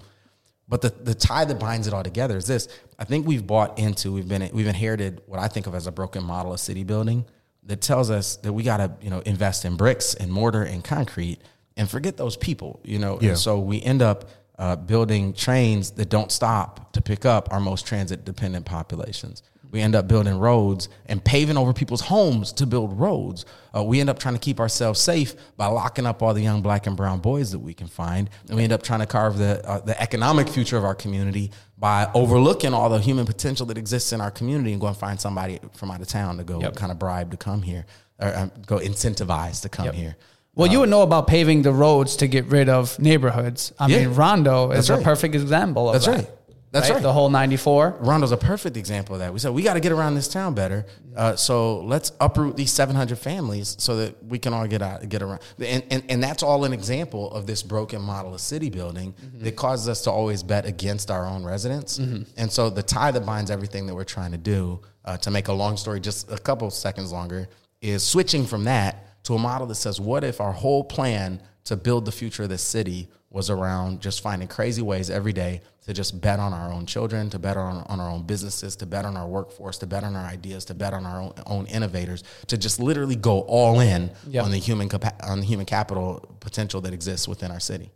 But 0.72 0.82
the, 0.82 0.90
the 0.90 1.14
tie 1.14 1.44
that 1.44 1.60
binds 1.60 1.86
it 1.86 1.94
all 1.94 2.02
together 2.02 2.38
is 2.38 2.48
this. 2.48 2.70
I 2.98 3.04
think 3.04 3.28
we've 3.28 3.46
bought 3.46 3.78
into, 3.78 4.14
we've 4.14 4.28
been 4.28 4.50
we've 4.54 4.68
inherited 4.68 5.22
what 5.26 5.38
I 5.38 5.50
think 5.50 5.68
of 5.68 5.76
as 5.76 5.86
a 5.86 5.92
broken 5.92 6.24
model 6.24 6.54
of 6.54 6.62
city 6.62 6.86
building 6.86 7.26
that 7.64 7.82
tells 7.82 8.10
us 8.10 8.38
that 8.38 8.54
we 8.54 8.64
gotta, 8.64 8.94
you 9.02 9.10
know, 9.10 9.20
invest 9.26 9.66
in 9.66 9.76
bricks 9.76 10.14
and 10.14 10.32
mortar 10.32 10.64
and 10.64 10.82
concrete 10.82 11.40
and 11.76 11.90
forget 11.90 12.16
those 12.16 12.38
people, 12.38 12.80
you 12.86 13.00
know. 13.00 13.20
Yeah. 13.20 13.32
And 13.32 13.38
so 13.38 13.60
we 13.60 13.82
end 13.82 14.02
up 14.02 14.30
uh, 14.58 14.78
building 14.78 15.34
trains 15.34 15.92
that 15.92 16.08
don't 16.08 16.32
stop 16.32 16.94
to 16.94 17.02
pick 17.02 17.26
up 17.26 17.52
our 17.52 17.60
most 17.60 17.86
transit 17.86 18.24
dependent 18.24 18.66
populations. 18.66 19.44
We 19.72 19.80
end 19.80 19.96
up 19.96 20.08
building 20.08 20.38
roads 20.38 20.90
and 21.06 21.24
paving 21.24 21.58
over 21.58 21.72
people's 21.74 22.02
homes 22.02 22.52
to 22.54 22.66
build 22.66 23.00
roads. 23.00 23.46
Uh, 23.74 23.84
we 23.84 24.02
end 24.02 24.10
up 24.10 24.20
trying 24.20 24.34
to 24.36 24.40
keep 24.40 24.60
ourselves 24.60 25.00
safe 25.00 25.34
by 25.56 25.68
locking 25.68 26.06
up 26.06 26.22
all 26.22 26.34
the 26.34 26.42
young 26.42 26.62
black 26.62 26.88
and 26.88 26.98
brown 26.98 27.20
boys 27.20 27.52
that 27.52 27.60
we 27.60 27.74
can 27.74 27.88
find. 27.88 28.30
And 28.50 28.58
we 28.58 28.64
end 28.64 28.74
up 28.74 28.84
trying 28.84 29.00
to 29.00 29.06
carve 29.06 29.38
the, 29.38 29.66
uh, 29.66 29.80
the 29.80 30.00
economic 30.02 30.50
future 30.50 30.78
of 30.78 30.84
our 30.84 30.94
community 30.96 31.52
by 31.78 32.12
overlooking 32.14 32.74
all 32.74 32.90
the 32.90 33.00
human 33.00 33.26
potential 33.26 33.66
that 33.68 33.78
exists 33.78 34.12
in 34.12 34.20
our 34.20 34.30
community 34.30 34.74
and 34.74 34.82
go 34.82 34.88
and 34.88 34.98
find 34.98 35.20
somebody 35.22 35.60
from 35.74 35.90
out 35.90 36.02
of 36.02 36.08
town 36.08 36.38
to 36.38 36.44
go 36.44 36.60
Yep. 36.60 36.76
kind 36.76 36.92
of 36.92 37.00
bribe 37.00 37.32
to 37.32 37.38
come 37.38 37.62
here 37.62 37.86
or 38.20 38.36
um, 38.36 38.52
go 38.68 38.78
incentivize 38.78 39.62
to 39.62 39.70
come 39.70 39.86
Yep. 39.86 39.96
here. 39.96 40.16
Well, 40.54 40.70
you 40.70 40.82
would 40.82 40.90
know 40.90 41.02
about 41.02 41.28
paving 41.28 41.62
the 41.62 41.72
roads 41.72 42.18
to 42.18 42.28
get 42.28 42.46
rid 42.48 42.68
of 42.68 43.00
neighborhoods. 43.00 43.72
I 43.80 43.88
Yeah. 43.88 44.00
mean, 44.00 44.16
Rondo 44.16 44.72
is 44.72 44.88
That's 44.90 45.00
a 45.02 45.04
perfect 45.04 45.34
example 45.34 45.88
of 45.88 45.94
That's 45.94 46.06
that. 46.08 46.16
right. 46.16 46.30
That's 46.72 46.90
right. 46.90 47.02
The 47.02 47.12
whole 47.12 47.30
94. 47.30 47.98
Rondo's 48.00 48.32
a 48.32 48.38
perfect 48.38 48.78
example 48.78 49.16
of 49.16 49.20
that. 49.20 49.34
We 49.34 49.40
said 49.40 49.52
we 49.52 49.62
got 49.62 49.74
to 49.74 49.82
get 49.82 49.92
around 49.92 50.16
this 50.16 50.30
town 50.30 50.54
better, 50.54 50.86
uh, 51.18 51.36
so 51.36 51.82
let's 51.82 52.14
uproot 52.22 52.56
these 52.56 52.72
700 52.72 53.18
families 53.18 53.76
so 53.78 53.98
that 53.98 54.24
we 54.24 54.40
can 54.40 54.54
all 54.54 54.66
get 54.68 54.82
out, 54.82 55.08
get 55.10 55.22
around. 55.22 55.42
And, 55.60 55.84
and 55.92 56.04
and 56.08 56.24
that's 56.24 56.44
all 56.44 56.64
an 56.64 56.72
example 56.72 57.30
of 57.32 57.46
this 57.46 57.62
broken 57.62 58.02
model 58.02 58.34
of 58.34 58.40
city 58.40 58.70
building 58.70 59.14
that 59.40 59.56
causes 59.58 59.90
us 59.90 60.02
to 60.04 60.12
always 60.12 60.44
bet 60.44 60.66
against 60.66 61.12
our 61.12 61.26
own 61.26 61.44
residents. 61.44 61.98
And 62.38 62.52
so 62.52 62.70
the 62.70 62.84
tie 62.84 63.12
that 63.12 63.26
binds 63.26 63.52
everything 63.52 63.86
that 63.88 63.96
we're 63.96 64.04
trying 64.06 64.32
to 64.32 64.38
do, 64.38 64.82
uh, 65.04 65.18
to 65.18 65.32
make 65.32 65.50
a 65.50 65.54
long 65.54 65.76
story 65.76 66.00
just 66.00 66.32
a 66.32 66.38
couple 66.38 66.70
seconds 66.72 67.12
longer, 67.12 67.50
is 67.82 68.02
switching 68.04 68.46
from 68.46 68.64
that 68.64 69.24
to 69.24 69.34
a 69.36 69.38
model 69.40 69.68
that 69.68 69.76
says, 69.76 70.00
what 70.00 70.24
if 70.24 70.40
our 70.40 70.54
whole 70.54 70.84
plan 70.84 71.42
to 71.66 71.76
build 71.76 72.06
the 72.06 72.12
future 72.12 72.44
of 72.44 72.50
this 72.50 72.64
city 72.64 73.10
was 73.30 73.50
around 73.50 74.02
just 74.02 74.22
finding 74.22 74.48
crazy 74.48 74.82
ways 74.82 75.10
every 75.10 75.34
day 75.34 75.62
to 75.86 75.94
just 75.94 76.22
bet 76.22 76.40
on 76.40 76.54
our 76.54 76.72
own 76.72 76.86
children, 76.86 77.30
to 77.32 77.40
bet 77.40 77.58
on, 77.58 77.84
on 77.88 78.00
our 78.00 78.10
own 78.10 78.24
businesses, 78.24 78.76
to 78.78 78.86
bet 78.86 79.04
on 79.04 79.18
our 79.18 79.28
workforce, 79.28 79.80
to 79.80 79.88
bet 79.88 80.04
on 80.04 80.16
our 80.16 80.26
ideas, 80.26 80.66
to 80.66 80.74
bet 80.76 80.94
on 80.94 81.06
our 81.06 81.20
own, 81.22 81.34
own 81.48 81.66
innovators, 81.68 82.24
to 82.48 82.58
just 82.58 82.80
literally 82.80 83.16
go 83.16 83.42
all 83.42 83.80
in 83.80 84.12
Yep. 84.28 84.44
on 84.46 84.52
the 84.52 84.58
human 84.58 84.90
capa- 84.90 85.16
on 85.24 85.40
the 85.40 85.46
human 85.46 85.66
capital 85.66 86.36
potential 86.40 86.82
that 86.82 86.94
exists 86.94 87.28
within 87.28 87.50
our 87.52 87.60
city. 87.60 87.90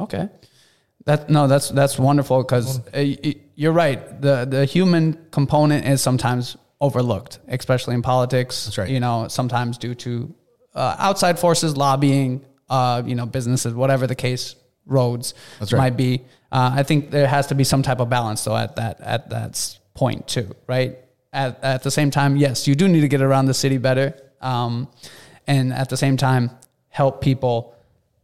Okay. 0.00 0.28
That 1.06 1.30
no, 1.30 1.46
that's 1.46 1.70
that's 1.70 1.98
wonderful 1.98 2.42
because 2.42 2.80
you're 3.54 3.72
right. 3.72 4.20
the 4.20 4.44
The 4.44 4.64
human 4.66 5.16
component 5.30 5.86
is 5.86 6.02
sometimes 6.02 6.56
overlooked, 6.80 7.38
especially 7.48 7.94
in 7.94 8.02
politics. 8.02 8.64
That's 8.66 8.78
right. 8.78 8.90
You 8.90 9.00
know, 9.00 9.28
sometimes 9.28 9.78
due 9.78 9.94
to 9.94 10.34
uh, 10.74 10.96
outside 10.98 11.38
forces, 11.38 11.76
lobbying, 11.76 12.44
uh, 12.68 13.02
you 13.06 13.14
know, 13.14 13.26
businesses, 13.26 13.72
whatever 13.74 14.06
the 14.06 14.14
case, 14.14 14.56
roads 14.90 15.34
That's 15.58 15.72
right. 15.72 15.78
might 15.78 15.96
be. 15.96 16.22
Uh, 16.52 16.72
I 16.74 16.82
think 16.82 17.10
there 17.10 17.26
has 17.26 17.46
to 17.48 17.54
be 17.54 17.64
some 17.64 17.82
type 17.82 18.00
of 18.00 18.10
balance 18.10 18.44
though 18.44 18.56
at 18.56 18.76
that 18.76 19.00
at 19.00 19.30
that 19.30 19.78
point 19.94 20.26
too, 20.28 20.54
right? 20.66 20.98
At 21.32 21.62
at 21.62 21.82
the 21.82 21.90
same 21.90 22.10
time, 22.10 22.36
yes, 22.36 22.66
you 22.66 22.74
do 22.74 22.88
need 22.88 23.02
to 23.02 23.08
get 23.08 23.22
around 23.22 23.46
the 23.46 23.54
city 23.54 23.78
better, 23.78 24.14
um, 24.40 24.88
and 25.46 25.72
at 25.72 25.88
the 25.88 25.96
same 25.96 26.16
time, 26.16 26.50
help 26.88 27.20
people 27.20 27.74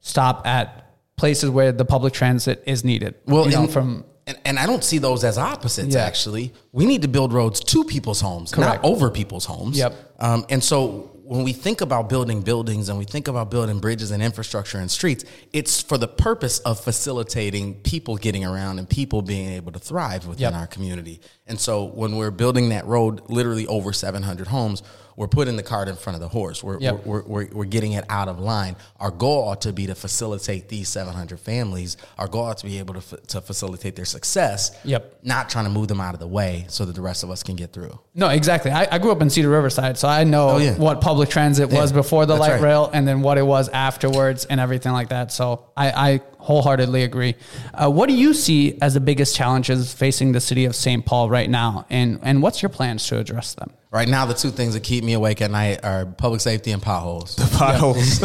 stop 0.01 0.47
at 0.47 0.91
places 1.17 1.51
where 1.51 1.73
the 1.73 1.85
public 1.85 2.13
transit 2.13 2.63
is 2.67 2.85
needed. 2.85 3.15
Well, 3.27 3.47
you 3.47 3.53
know, 3.53 3.63
and, 3.63 3.73
from 3.73 4.05
and, 4.27 4.39
and 4.45 4.59
I 4.59 4.67
don't 4.67 4.83
see 4.83 4.99
those 4.99 5.23
as 5.25 5.39
opposites. 5.39 5.95
Yeah. 5.95 6.05
Actually, 6.05 6.53
we 6.73 6.85
need 6.85 7.03
to 7.03 7.09
build 7.09 7.33
roads 7.33 7.61
to 7.61 7.85
people's 7.85 8.21
homes, 8.21 8.53
Correct. 8.53 8.83
not 8.83 8.85
over 8.85 9.11
people's 9.11 9.45
homes. 9.45 9.79
Yep. 9.79 9.95
Um, 10.19 10.47
and 10.51 10.63
so 10.63 11.16
when 11.27 11.43
we 11.43 11.53
think 11.53 11.81
about 11.81 12.09
building 12.09 12.41
buildings 12.41 12.89
and 12.89 12.99
we 12.99 13.05
think 13.05 13.27
about 13.27 13.51
building 13.51 13.81
bridges 13.81 14.11
and 14.13 14.23
infrastructure 14.23 14.79
and 14.79 14.89
streets, 14.91 15.25
it's 15.53 15.83
for 15.83 15.99
the 15.99 16.07
purpose 16.07 16.61
of 16.61 16.79
facilitating 16.79 17.75
people 17.83 18.17
getting 18.17 18.45
around 18.45 18.79
and 18.79 18.89
people 18.89 19.23
being 19.23 19.51
able 19.51 19.73
to 19.73 19.79
thrive 19.79 20.27
within 20.27 20.43
Yep. 20.53 20.55
our 20.55 20.67
community. 20.67 21.21
And 21.47 21.59
so 21.61 21.85
when 21.85 22.17
we're 22.17 22.31
building 22.31 22.69
that 22.69 22.87
road, 22.87 23.23
literally 23.29 23.67
over 23.67 23.93
700 23.93 24.47
homes, 24.49 24.83
we're 25.17 25.29
putting 25.29 25.57
the 25.57 25.63
cart 25.63 25.89
in 25.89 25.97
front 25.97 26.15
of 26.15 26.21
the 26.21 26.29
horse. 26.29 26.63
We're, 26.63 26.79
Yep. 26.79 27.07
we're, 27.07 27.23
we're, 27.23 27.49
we're 27.53 27.65
getting 27.65 27.93
it 27.93 28.05
out 28.09 28.29
of 28.29 28.39
line. 28.39 28.77
Our 29.01 29.11
goal 29.11 29.49
ought 29.49 29.63
to 29.63 29.73
be 29.73 29.87
to 29.87 29.95
facilitate 29.95 30.69
these 30.69 30.89
700 30.89 31.41
families. 31.41 31.97
Our 32.19 32.29
goal 32.29 32.45
ought 32.45 32.59
to 32.59 32.67
be 32.67 32.79
able 32.79 32.95
to, 32.95 33.01
fa- 33.01 33.17
to 33.29 33.41
facilitate 33.41 33.97
their 33.97 34.05
success. 34.05 34.77
Yep. 34.85 35.21
Not 35.23 35.49
trying 35.49 35.65
to 35.65 35.71
move 35.71 35.89
them 35.89 36.01
out 36.01 36.15
of 36.15 36.21
the 36.21 36.27
way 36.29 36.67
so 36.69 36.85
that 36.85 36.95
the 36.95 37.01
rest 37.01 37.23
of 37.25 37.31
us 37.31 37.43
can 37.43 37.57
get 37.57 37.73
through. 37.73 37.99
no, 38.15 38.29
exactly. 38.29 38.71
I, 38.71 38.87
I 38.91 38.99
grew 38.99 39.11
up 39.13 39.21
in 39.23 39.31
Cedar 39.31 39.49
Riverside, 39.49 39.97
so 39.99 40.07
I 40.09 40.25
know 40.25 40.51
Oh, 40.51 40.57
yeah. 40.59 40.75
what 40.77 41.01
public 41.01 41.29
transit 41.31 41.71
was 41.71 41.93
before 41.93 42.27
the 42.27 42.35
that's 42.35 42.41
light 42.41 42.53
right. 42.55 42.63
rail, 42.63 42.91
and 42.93 43.07
then 43.09 43.23
what 43.23 43.39
it 43.39 43.43
was 43.47 43.69
afterwards, 43.71 44.45
and 44.45 44.61
everything 44.61 44.93
like 44.93 45.09
that. 45.09 45.33
So 45.33 45.67
I, 45.77 45.91
I 46.15 46.21
wholeheartedly 46.47 47.03
agree. 47.03 47.35
Uh, 47.75 47.91
what 47.91 48.09
do 48.09 48.15
you 48.15 48.33
see 48.33 48.79
as 48.81 48.95
the 48.95 49.01
biggest 49.01 49.35
challenges 49.35 49.93
facing 49.93 50.31
the 50.31 50.41
city 50.41 50.65
of 50.65 50.77
St. 50.77 51.05
Paul 51.05 51.29
right 51.29 51.51
now, 51.51 51.87
and 51.91 52.21
and 52.23 52.41
what's 52.41 52.63
your 52.63 52.69
plans 52.69 53.07
to 53.09 53.19
address 53.19 53.55
them? 53.55 53.73
Right 53.91 54.09
now, 54.09 54.27
the 54.27 54.35
two 54.35 54.51
things 54.51 54.75
that 54.75 54.83
keep 54.83 55.03
me 55.05 55.15
awake 55.15 55.41
at 55.41 55.51
night 55.51 55.83
are 55.83 56.07
public 56.07 56.41
safety 56.41 56.71
and 56.73 56.83
potholes. 56.83 57.35
The 57.37 57.47
potholes. 57.57 58.21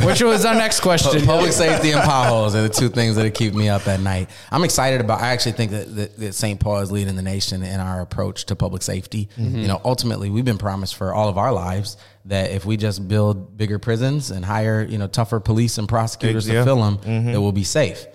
Which 0.06 0.22
was 0.22 0.44
our 0.44 0.54
next 0.54 0.80
question. 0.80 1.26
Public 1.26 1.52
safety 1.52 1.90
and 1.90 2.02
potholes 2.02 2.54
are 2.54 2.62
the 2.62 2.68
two 2.68 2.88
things 2.88 3.16
that 3.16 3.34
keep 3.34 3.54
me 3.54 3.68
up 3.68 3.88
at 3.88 4.00
night. 4.00 4.30
I'm 4.52 4.64
excited 4.64 5.00
about. 5.00 5.20
I 5.20 5.28
actually 5.28 5.52
think 5.52 5.72
that, 5.72 5.96
that, 5.96 6.16
that 6.18 6.34
St. 6.34 6.60
Paul 6.60 6.80
is 6.80 6.92
leading 6.92 7.16
the 7.16 7.22
nation 7.22 7.62
in 7.62 7.80
our 7.80 8.00
approach 8.00 8.46
to 8.46 8.56
public 8.56 8.82
safety. 8.82 9.28
You 9.36 9.66
know, 9.66 9.80
ultimately, 9.84 10.30
we've 10.30 10.44
been 10.44 10.58
promised 10.58 10.94
for 10.94 11.12
all 11.12 11.28
of 11.28 11.36
our 11.36 11.52
lives 11.52 11.96
that 12.28 12.50
if 12.52 12.64
we 12.64 12.76
just 12.76 13.08
build 13.08 13.56
bigger 13.56 13.78
prisons 13.78 14.30
and 14.30 14.44
hire 14.44 14.82
you 14.88 14.98
know 14.98 15.06
tougher 15.06 15.40
police 15.40 15.78
and 15.78 15.88
prosecutors 15.88 16.46
Yeah. 16.48 16.60
to 16.60 16.64
fill 16.64 16.82
them, 16.82 16.98
that 17.32 17.40
we'll 17.40 17.52
be 17.52 17.64
safe. 17.64 18.06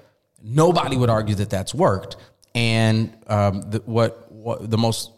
Nobody 0.42 0.96
would 0.98 1.10
argue 1.10 1.36
that 1.36 1.50
that's 1.50 1.74
worked. 1.74 2.16
And 2.56 3.16
um, 3.28 3.62
the, 3.70 3.80
what 3.86 4.32
what 4.32 4.70
the 4.70 4.78
most 4.78 5.12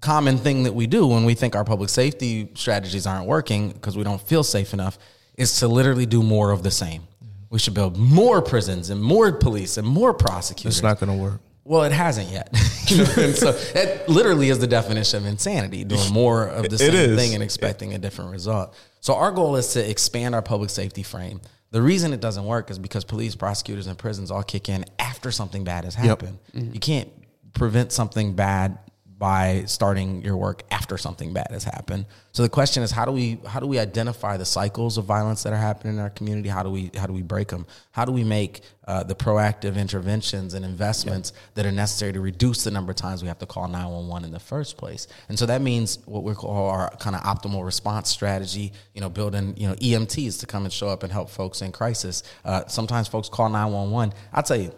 common 0.00 0.38
thing 0.38 0.64
that 0.64 0.74
we 0.74 0.86
do 0.86 1.06
when 1.06 1.24
we 1.24 1.34
think 1.34 1.56
our 1.56 1.64
public 1.64 1.88
safety 1.88 2.48
strategies 2.54 3.06
aren't 3.06 3.26
working 3.26 3.70
because 3.70 3.96
we 3.96 4.04
don't 4.04 4.20
feel 4.20 4.44
safe 4.44 4.72
enough 4.74 4.98
is 5.36 5.58
to 5.60 5.68
literally 5.68 6.06
do 6.06 6.22
more 6.22 6.50
of 6.50 6.62
the 6.62 6.70
same. 6.70 7.02
We 7.50 7.58
should 7.58 7.74
build 7.74 7.96
more 7.96 8.42
prisons 8.42 8.90
and 8.90 9.02
more 9.02 9.32
police 9.32 9.76
and 9.78 9.86
more 9.86 10.12
prosecutors. 10.12 10.76
it's 10.76 10.82
not 10.82 11.00
going 11.00 11.16
to 11.16 11.22
work. 11.22 11.40
Well, 11.66 11.82
it 11.82 11.92
hasn't 11.92 12.30
yet. 12.30 12.48
You 12.86 12.98
know, 12.98 13.12
and 13.16 13.34
so 13.34 13.50
that 13.50 14.08
literally 14.08 14.48
is 14.48 14.60
the 14.60 14.68
definition 14.68 15.18
of 15.18 15.26
insanity, 15.26 15.82
doing 15.82 16.12
more 16.12 16.46
of 16.46 16.68
the 16.68 16.78
same 16.78 17.16
thing 17.16 17.34
and 17.34 17.42
expecting 17.42 17.94
a 17.94 17.98
different 17.98 18.30
result. 18.30 18.76
So 19.00 19.16
our 19.16 19.32
goal 19.32 19.56
is 19.56 19.72
to 19.72 19.90
expand 19.90 20.36
our 20.36 20.42
public 20.42 20.70
safety 20.70 21.02
frame. 21.02 21.40
The 21.72 21.82
reason 21.82 22.12
it 22.12 22.20
doesn't 22.20 22.44
work 22.44 22.70
is 22.70 22.78
because 22.78 23.02
police, 23.02 23.34
prosecutors, 23.34 23.88
and 23.88 23.98
prisons 23.98 24.30
all 24.30 24.44
kick 24.44 24.68
in 24.68 24.84
after 25.00 25.32
something 25.32 25.64
bad 25.64 25.82
has 25.82 25.96
happened. 25.96 26.38
You 26.54 26.78
can't 26.78 27.10
prevent 27.54 27.90
something 27.90 28.34
bad 28.36 28.78
by 29.18 29.64
starting 29.66 30.22
your 30.22 30.36
work 30.36 30.62
after 30.70 30.98
something 30.98 31.32
bad 31.32 31.46
has 31.50 31.64
happened. 31.64 32.04
So 32.32 32.42
the 32.42 32.50
question 32.50 32.82
is 32.82 32.90
how 32.90 33.06
do 33.06 33.12
we 33.12 33.38
how 33.46 33.60
do 33.60 33.66
we 33.66 33.78
identify 33.78 34.36
the 34.36 34.44
cycles 34.44 34.98
of 34.98 35.06
violence 35.06 35.42
that 35.44 35.54
are 35.54 35.58
happening 35.58 35.94
in 35.94 36.00
our 36.00 36.10
community? 36.10 36.50
How 36.50 36.62
do 36.62 36.70
we 36.70 36.90
how 36.94 37.06
do 37.06 37.14
we 37.14 37.22
break 37.22 37.48
them? 37.48 37.66
How 37.92 38.04
do 38.04 38.12
we 38.12 38.24
make 38.24 38.60
uh, 38.86 39.04
the 39.04 39.14
proactive 39.14 39.76
interventions 39.76 40.52
and 40.52 40.66
investments 40.66 41.32
that 41.54 41.64
are 41.64 41.72
necessary 41.72 42.12
to 42.12 42.20
reduce 42.20 42.64
the 42.64 42.70
number 42.70 42.90
of 42.90 42.96
times 42.96 43.22
we 43.22 43.28
have 43.28 43.38
to 43.38 43.46
call 43.46 43.68
911 43.68 44.26
in 44.26 44.32
the 44.32 44.38
first 44.38 44.76
place? 44.76 45.08
And 45.30 45.38
so 45.38 45.46
that 45.46 45.62
means 45.62 45.98
what 46.04 46.22
we 46.22 46.34
call 46.34 46.68
our 46.68 46.94
kind 46.96 47.16
of 47.16 47.22
optimal 47.22 47.64
response 47.64 48.10
strategy, 48.10 48.72
you 48.94 49.00
know, 49.00 49.08
building, 49.08 49.54
you 49.56 49.66
know, 49.66 49.74
EMTs 49.76 50.40
to 50.40 50.46
come 50.46 50.64
and 50.64 50.72
show 50.72 50.88
up 50.88 51.02
and 51.02 51.10
help 51.10 51.30
folks 51.30 51.62
in 51.62 51.72
crisis. 51.72 52.22
Uh, 52.44 52.66
sometimes 52.66 53.08
folks 53.08 53.30
call 53.30 53.48
911. 53.48 54.12
I'll 54.34 54.42
tell 54.42 54.60
you, 54.60 54.72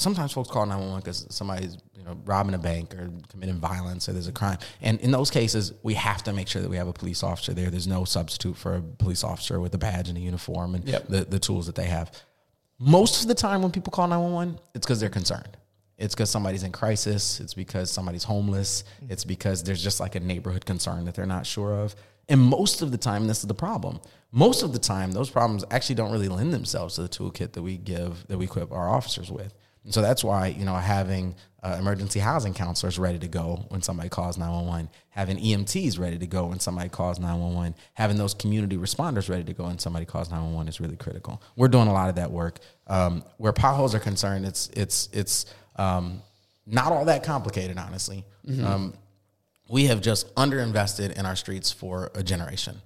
sometimes 0.00 0.32
folks 0.32 0.50
call 0.50 0.64
911 0.66 1.00
because 1.00 1.26
somebody's 1.30 1.76
you 1.96 2.02
know 2.02 2.16
robbing 2.24 2.54
a 2.54 2.58
bank 2.58 2.94
or 2.94 3.10
committing 3.28 3.56
violence 3.60 4.08
or 4.08 4.12
there's 4.12 4.28
a 4.28 4.32
crime. 4.32 4.58
And 4.80 5.00
in 5.00 5.10
those 5.10 5.30
cases 5.30 5.72
we 5.82 5.94
have 5.94 6.22
to 6.24 6.32
make 6.32 6.48
sure 6.48 6.62
that 6.62 6.70
we 6.70 6.76
have 6.76 6.88
a 6.88 6.92
police 6.92 7.22
officer 7.22 7.52
there. 7.52 7.70
There's 7.70 7.86
no 7.86 8.04
substitute 8.04 8.56
for 8.56 8.76
a 8.76 8.82
police 8.82 9.22
officer 9.22 9.60
with 9.60 9.74
a 9.74 9.78
badge 9.78 10.08
and 10.08 10.16
a 10.16 10.20
uniform 10.20 10.74
and 10.74 10.88
Yep. 10.88 11.08
the, 11.08 11.24
the 11.24 11.38
tools 11.38 11.66
that 11.66 11.74
they 11.74 11.86
have. 11.86 12.10
Most 12.78 13.22
of 13.22 13.28
the 13.28 13.34
time 13.34 13.62
when 13.62 13.70
people 13.70 13.90
call 13.92 14.08
911 14.08 14.58
it's 14.74 14.86
because 14.86 15.00
they're 15.00 15.10
concerned. 15.10 15.56
It's 15.98 16.14
because 16.14 16.30
somebody's 16.30 16.62
in 16.62 16.72
crisis. 16.72 17.40
It's 17.40 17.52
because 17.52 17.90
somebody's 17.90 18.24
homeless. 18.24 18.84
Mm-hmm. 19.02 19.12
It's 19.12 19.24
because 19.24 19.62
there's 19.62 19.82
just 19.82 20.00
like 20.00 20.14
a 20.14 20.20
neighborhood 20.20 20.64
concern 20.64 21.04
that 21.04 21.14
they're 21.14 21.26
not 21.26 21.46
sure 21.46 21.74
of. 21.74 21.94
And 22.30 22.40
most 22.40 22.80
of 22.80 22.90
the 22.90 22.96
time 22.96 23.26
this 23.26 23.40
is 23.40 23.46
the 23.48 23.54
problem. 23.54 24.00
Most 24.32 24.62
of 24.62 24.72
the 24.72 24.78
time 24.78 25.12
those 25.12 25.28
problems 25.28 25.64
actually 25.70 25.96
don't 25.96 26.12
really 26.12 26.28
lend 26.28 26.54
themselves 26.54 26.94
to 26.94 27.02
the 27.02 27.08
toolkit 27.08 27.52
that 27.52 27.62
we 27.62 27.76
give 27.76 28.26
that 28.28 28.38
we 28.38 28.44
equip 28.46 28.72
our 28.72 28.88
officers 28.88 29.30
with 29.30 29.52
and 29.84 29.94
so 29.94 30.02
that's 30.02 30.22
why, 30.22 30.48
you 30.48 30.64
know, 30.64 30.74
having 30.74 31.34
uh, 31.62 31.76
emergency 31.78 32.20
housing 32.20 32.54
counselors 32.54 32.98
ready 32.98 33.18
to 33.18 33.28
go 33.28 33.64
when 33.68 33.82
somebody 33.82 34.08
calls 34.08 34.38
911, 34.38 34.88
having 35.10 35.36
EMTs 35.38 35.98
ready 35.98 36.18
to 36.18 36.26
go 36.26 36.46
when 36.46 36.60
somebody 36.60 36.88
calls 36.88 37.18
911, 37.18 37.74
having 37.94 38.16
those 38.16 38.34
community 38.34 38.76
responders 38.76 39.28
ready 39.28 39.44
to 39.44 39.52
go 39.52 39.64
when 39.64 39.78
somebody 39.78 40.04
calls 40.04 40.30
911 40.30 40.68
is 40.68 40.80
really 40.80 40.96
critical. 40.96 41.42
We're 41.56 41.68
doing 41.68 41.88
a 41.88 41.92
lot 41.92 42.08
of 42.08 42.16
that 42.16 42.30
work. 42.30 42.58
Um, 42.86 43.24
where 43.38 43.52
potholes 43.52 43.94
are 43.94 44.00
concerned, 44.00 44.44
it's, 44.46 44.68
it's, 44.68 45.08
it's 45.12 45.46
um, 45.76 46.22
not 46.66 46.92
all 46.92 47.04
that 47.06 47.22
complicated, 47.22 47.78
honestly. 47.78 48.24
Um, 48.64 48.94
we 49.68 49.86
have 49.86 50.00
just 50.00 50.34
underinvested 50.34 51.12
in 51.18 51.26
our 51.26 51.36
streets 51.36 51.70
for 51.70 52.10
a 52.14 52.22
generation. 52.22 52.76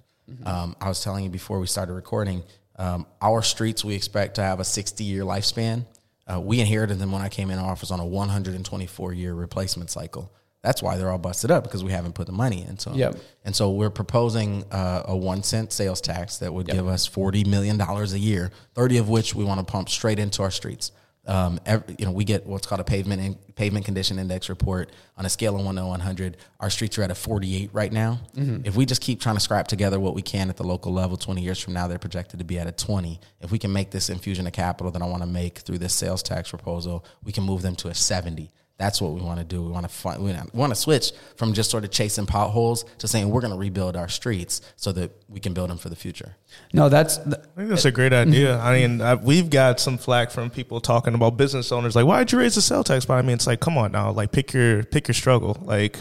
Um, 0.45 0.75
I 0.81 0.87
was 0.89 1.03
telling 1.03 1.23
you 1.23 1.29
before 1.29 1.59
we 1.59 1.67
started 1.67 1.93
recording, 1.93 2.43
um, 2.77 3.05
our 3.21 3.41
streets 3.41 3.85
we 3.85 3.95
expect 3.95 4.35
to 4.35 4.41
have 4.41 4.59
a 4.59 4.63
60 4.63 5.03
year 5.03 5.23
lifespan. 5.23 5.85
Uh, 6.31 6.39
we 6.41 6.59
inherited 6.59 6.99
them 6.99 7.11
when 7.11 7.21
I 7.21 7.29
came 7.29 7.51
in 7.51 7.59
office 7.59 7.91
on 7.91 7.99
a 7.99 8.05
124 8.05 9.13
year 9.13 9.33
replacement 9.33 9.89
cycle. 9.89 10.31
That's 10.63 10.81
why 10.81 10.97
they're 10.97 11.11
all 11.11 11.19
busted 11.19 11.51
up 11.51 11.63
because 11.63 11.83
we 11.83 11.91
haven't 11.91 12.15
put 12.15 12.25
the 12.25 12.33
money 12.33 12.65
into 12.67 12.89
them. 12.89 12.97
Yep. 12.97 13.17
And 13.43 13.55
so 13.55 13.69
we're 13.69 13.91
proposing 13.91 14.63
uh, 14.71 15.03
a 15.05 15.15
one 15.15 15.43
cent 15.43 15.71
sales 15.71 16.01
tax 16.01 16.37
that 16.39 16.51
would 16.51 16.65
give 16.65 16.87
us 16.87 17.07
$40 17.07 17.45
million 17.45 17.79
a 17.79 18.03
year, 18.17 18.51
30 18.73 18.97
of 18.97 19.07
which 19.07 19.35
we 19.35 19.43
want 19.43 19.59
to 19.59 19.71
pump 19.71 19.89
straight 19.89 20.17
into 20.17 20.41
our 20.41 20.49
streets. 20.49 20.91
Um, 21.27 21.59
every, 21.65 21.95
you 21.97 22.05
know, 22.05 22.11
we 22.11 22.23
get 22.23 22.45
what's 22.45 22.67
called 22.67 22.81
a 22.81 22.83
pavement 22.83 23.21
in, 23.21 23.35
pavement 23.55 23.85
condition 23.85 24.19
index 24.19 24.47
report 24.49 24.91
on 25.17 25.25
a 25.25 25.29
scale 25.29 25.55
of 25.57 25.65
one 25.65 25.75
to 25.75 25.85
100. 25.85 26.37
Our 26.59 26.69
streets 26.69 26.97
are 26.99 27.03
at 27.03 27.09
a 27.11 27.15
48 27.15 27.71
right 27.73 27.91
now. 27.91 28.19
If 28.63 28.75
we 28.75 28.85
just 28.85 29.01
keep 29.01 29.19
trying 29.21 29.35
to 29.35 29.41
scrap 29.41 29.67
together 29.67 29.99
what 29.99 30.13
we 30.13 30.21
can 30.21 30.49
at 30.49 30.57
the 30.57 30.63
local 30.63 30.93
level, 30.93 31.17
20 31.17 31.41
years 31.41 31.59
from 31.59 31.73
now, 31.73 31.87
they're 31.87 31.97
projected 31.97 32.39
to 32.39 32.45
be 32.45 32.59
at 32.59 32.67
a 32.67 32.71
20. 32.71 33.19
If 33.41 33.51
we 33.51 33.57
can 33.57 33.73
make 33.73 33.91
this 33.91 34.09
infusion 34.09 34.45
of 34.45 34.53
capital 34.53 34.91
that 34.91 35.01
I 35.01 35.05
want 35.07 35.23
to 35.23 35.27
make 35.27 35.59
through 35.59 35.79
this 35.79 35.93
sales 35.93 36.21
tax 36.21 36.49
proposal, 36.49 37.03
we 37.23 37.31
can 37.31 37.43
move 37.43 37.61
them 37.63 37.75
to 37.77 37.87
a 37.87 37.95
70. 37.95 38.51
That's 38.77 39.01
what 39.01 39.13
we 39.13 39.21
want 39.21 39.39
to 39.39 39.45
do. 39.45 39.63
We 39.63 39.71
want 39.71 39.87
to 39.87 39.93
find, 39.93 40.21
we 40.21 40.35
want 40.53 40.71
to 40.71 40.75
switch 40.75 41.13
from 41.37 41.53
just 41.53 41.71
sort 41.71 41.85
of 41.85 41.91
chasing 41.91 42.25
potholes 42.25 42.83
to 42.97 43.07
saying 43.07 43.29
we're 43.29 43.39
going 43.39 43.53
to 43.53 43.57
rebuild 43.57 43.95
our 43.95 44.09
streets 44.09 44.59
so 44.75 44.91
that 44.91 45.11
we 45.29 45.39
can 45.39 45.53
build 45.53 45.69
them 45.69 45.77
for 45.77 45.87
the 45.87 45.95
future. 45.95 46.35
No, 46.73 46.89
that's 46.89 47.19
I 47.19 47.23
think 47.55 47.69
that's 47.69 47.85
a 47.85 47.91
great 47.91 48.11
idea. 48.11 48.59
I 48.59 48.77
mean, 48.77 49.01
I, 49.01 49.15
we've 49.15 49.49
got 49.49 49.79
some 49.79 49.97
flack 49.97 50.29
from 50.29 50.49
people 50.49 50.81
talking 50.81 51.13
about 51.13 51.37
business 51.37 51.71
owners, 51.71 51.95
like, 51.95 52.05
"Why'd 52.05 52.31
you 52.33 52.39
raise 52.39 52.55
the 52.55 52.61
sale 52.61 52.83
tax?" 52.83 53.05
But 53.05 53.13
I 53.13 53.21
mean, 53.21 53.35
it's 53.35 53.47
like, 53.47 53.61
come 53.61 53.77
on 53.77 53.93
now, 53.93 54.11
like, 54.11 54.33
pick 54.33 54.51
your 54.53 54.83
pick 54.83 55.07
your 55.07 55.15
struggle. 55.15 55.57
Like, 55.61 55.99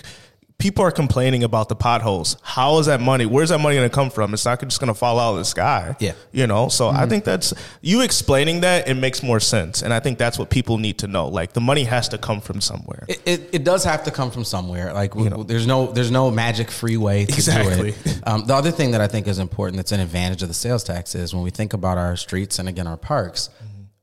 people 0.58 0.84
are 0.84 0.90
complaining 0.90 1.42
about 1.44 1.68
the 1.68 1.74
potholes. 1.74 2.36
How 2.42 2.78
is 2.78 2.86
that 2.86 3.00
money? 3.00 3.26
Where's 3.26 3.50
that 3.50 3.58
money 3.58 3.76
going 3.76 3.88
to 3.88 3.94
come 3.94 4.08
from? 4.10 4.32
It's 4.32 4.44
not 4.44 4.60
just 4.60 4.80
going 4.80 4.88
to 4.88 4.94
fall 4.94 5.18
out 5.18 5.32
of 5.32 5.38
the 5.38 5.44
sky. 5.44 5.96
Yeah. 5.98 6.12
you 6.32 6.46
know. 6.46 6.68
So 6.68 6.88
I 6.88 7.06
think 7.06 7.24
that's 7.24 7.52
you 7.82 8.00
explaining 8.02 8.60
that. 8.60 8.88
It 8.88 8.94
makes 8.94 9.22
more 9.22 9.40
sense, 9.40 9.82
and 9.82 9.92
I 9.92 10.00
think 10.00 10.18
that's 10.18 10.38
what 10.38 10.50
people 10.50 10.78
need 10.78 10.98
to 10.98 11.06
know. 11.06 11.28
Like, 11.28 11.52
the 11.52 11.60
money 11.60 11.84
has 11.84 12.08
to 12.10 12.18
come 12.18 12.40
from 12.40 12.60
somewhere. 12.60 13.04
It, 13.08 13.20
it, 13.26 13.50
it 13.52 13.64
does 13.64 13.84
have 13.84 14.04
to 14.04 14.10
come 14.10 14.30
from 14.30 14.44
somewhere. 14.44 14.92
Like 14.92 15.14
you 15.14 15.28
know. 15.28 15.42
there's 15.42 15.66
no 15.66 15.92
there's 15.92 16.10
no 16.10 16.30
magic 16.30 16.70
free 16.70 16.96
way 16.96 17.26
to 17.26 17.32
Exactly. 17.34 17.92
do 17.92 17.96
it. 18.04 18.10
Um, 18.26 18.46
the 18.46 18.54
other 18.54 18.70
thing 18.70 18.92
that 18.92 19.02
I 19.02 19.06
think 19.06 19.26
is 19.28 19.38
important 19.38 19.76
that's 19.76 19.92
an 19.92 20.00
advantage 20.00 20.40
of 20.42 20.48
the 20.48 20.54
sales 20.54 20.82
tax 20.82 21.14
is 21.14 21.34
when 21.34 21.42
we 21.42 21.50
think 21.50 21.74
about 21.74 21.98
our 21.98 22.16
streets 22.16 22.58
and 22.58 22.68
again 22.70 22.86
our 22.86 22.96
parks, 22.96 23.50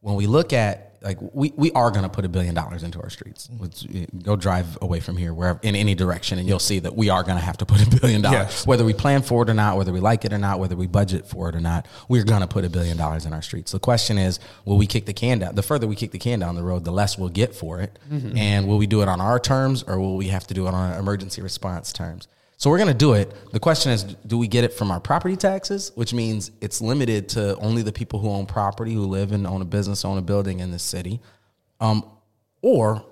when 0.01 0.15
we 0.15 0.27
look 0.27 0.53
at 0.53 0.90
like 1.01 1.17
we, 1.33 1.51
we 1.55 1.71
are 1.71 1.89
going 1.89 2.03
to 2.03 2.09
put 2.09 2.25
a 2.25 2.29
billion 2.29 2.53
dollars 2.53 2.83
into 2.83 3.01
our 3.01 3.09
streets. 3.09 3.49
Let's, 3.59 3.85
uh, 3.85 4.05
go 4.21 4.35
drive 4.35 4.77
away 4.81 4.99
from 4.99 5.17
here, 5.17 5.33
wherever 5.33 5.59
in 5.63 5.75
any 5.75 5.95
direction, 5.95 6.37
and 6.37 6.47
you'll 6.47 6.59
see 6.59 6.79
that 6.79 6.95
we 6.95 7.09
are 7.09 7.23
going 7.23 7.37
to 7.37 7.43
have 7.43 7.57
to 7.57 7.65
put 7.65 7.81
a 7.85 7.99
billion 7.99 8.21
dollars. 8.21 8.39
Yes. 8.39 8.67
Whether 8.67 8.85
we 8.85 8.93
plan 8.93 9.23
for 9.23 9.41
it 9.43 9.49
or 9.49 9.53
not, 9.55 9.77
whether 9.77 9.91
we 9.91 9.99
like 9.99 10.25
it 10.25 10.33
or 10.33 10.37
not, 10.37 10.59
whether 10.59 10.75
we 10.75 10.85
budget 10.87 11.25
for 11.27 11.49
it 11.49 11.55
or 11.55 11.59
not, 11.59 11.87
we're 12.07 12.23
going 12.23 12.41
to 12.41 12.47
put 12.47 12.65
a 12.65 12.69
billion 12.69 12.97
dollars 12.97 13.25
in 13.25 13.33
our 13.33 13.41
streets. 13.41 13.71
The 13.71 13.79
question 13.79 14.17
is, 14.19 14.39
will 14.65 14.77
we 14.77 14.85
kick 14.85 15.05
the 15.05 15.13
can 15.13 15.39
down? 15.39 15.55
The 15.55 15.63
further 15.63 15.87
we 15.87 15.95
kick 15.95 16.11
the 16.11 16.19
can 16.19 16.39
down 16.39 16.55
the 16.55 16.63
road, 16.63 16.85
the 16.85 16.91
less 16.91 17.17
we'll 17.17 17.29
get 17.29 17.55
for 17.55 17.81
it. 17.81 17.97
And 18.37 18.67
will 18.67 18.77
we 18.77 18.87
do 18.87 19.01
it 19.01 19.07
on 19.07 19.19
our 19.19 19.39
terms 19.39 19.83
or 19.83 19.99
will 19.99 20.17
we 20.17 20.27
have 20.27 20.45
to 20.47 20.53
do 20.53 20.67
it 20.67 20.73
on 20.73 20.93
emergency 20.99 21.41
response 21.41 21.91
terms? 21.91 22.27
So 22.61 22.69
we're 22.69 22.77
going 22.77 22.89
to 22.89 22.93
do 22.93 23.13
it. 23.13 23.33
The 23.53 23.59
question 23.59 23.91
is, 23.91 24.03
do 24.03 24.37
we 24.37 24.47
get 24.47 24.63
it 24.63 24.71
from 24.71 24.91
our 24.91 24.99
property 24.99 25.35
taxes, 25.35 25.91
which 25.95 26.13
means 26.13 26.51
it's 26.61 26.79
limited 26.79 27.27
to 27.29 27.55
only 27.55 27.81
the 27.81 27.91
people 27.91 28.19
who 28.19 28.29
own 28.29 28.45
property, 28.45 28.93
who 28.93 29.07
live 29.07 29.31
and 29.31 29.47
own 29.47 29.63
a 29.63 29.65
business, 29.65 30.05
own 30.05 30.19
a 30.19 30.21
building 30.21 30.59
in 30.59 30.69
this 30.69 30.83
city, 30.83 31.21
um, 31.79 32.05
or 32.61 33.03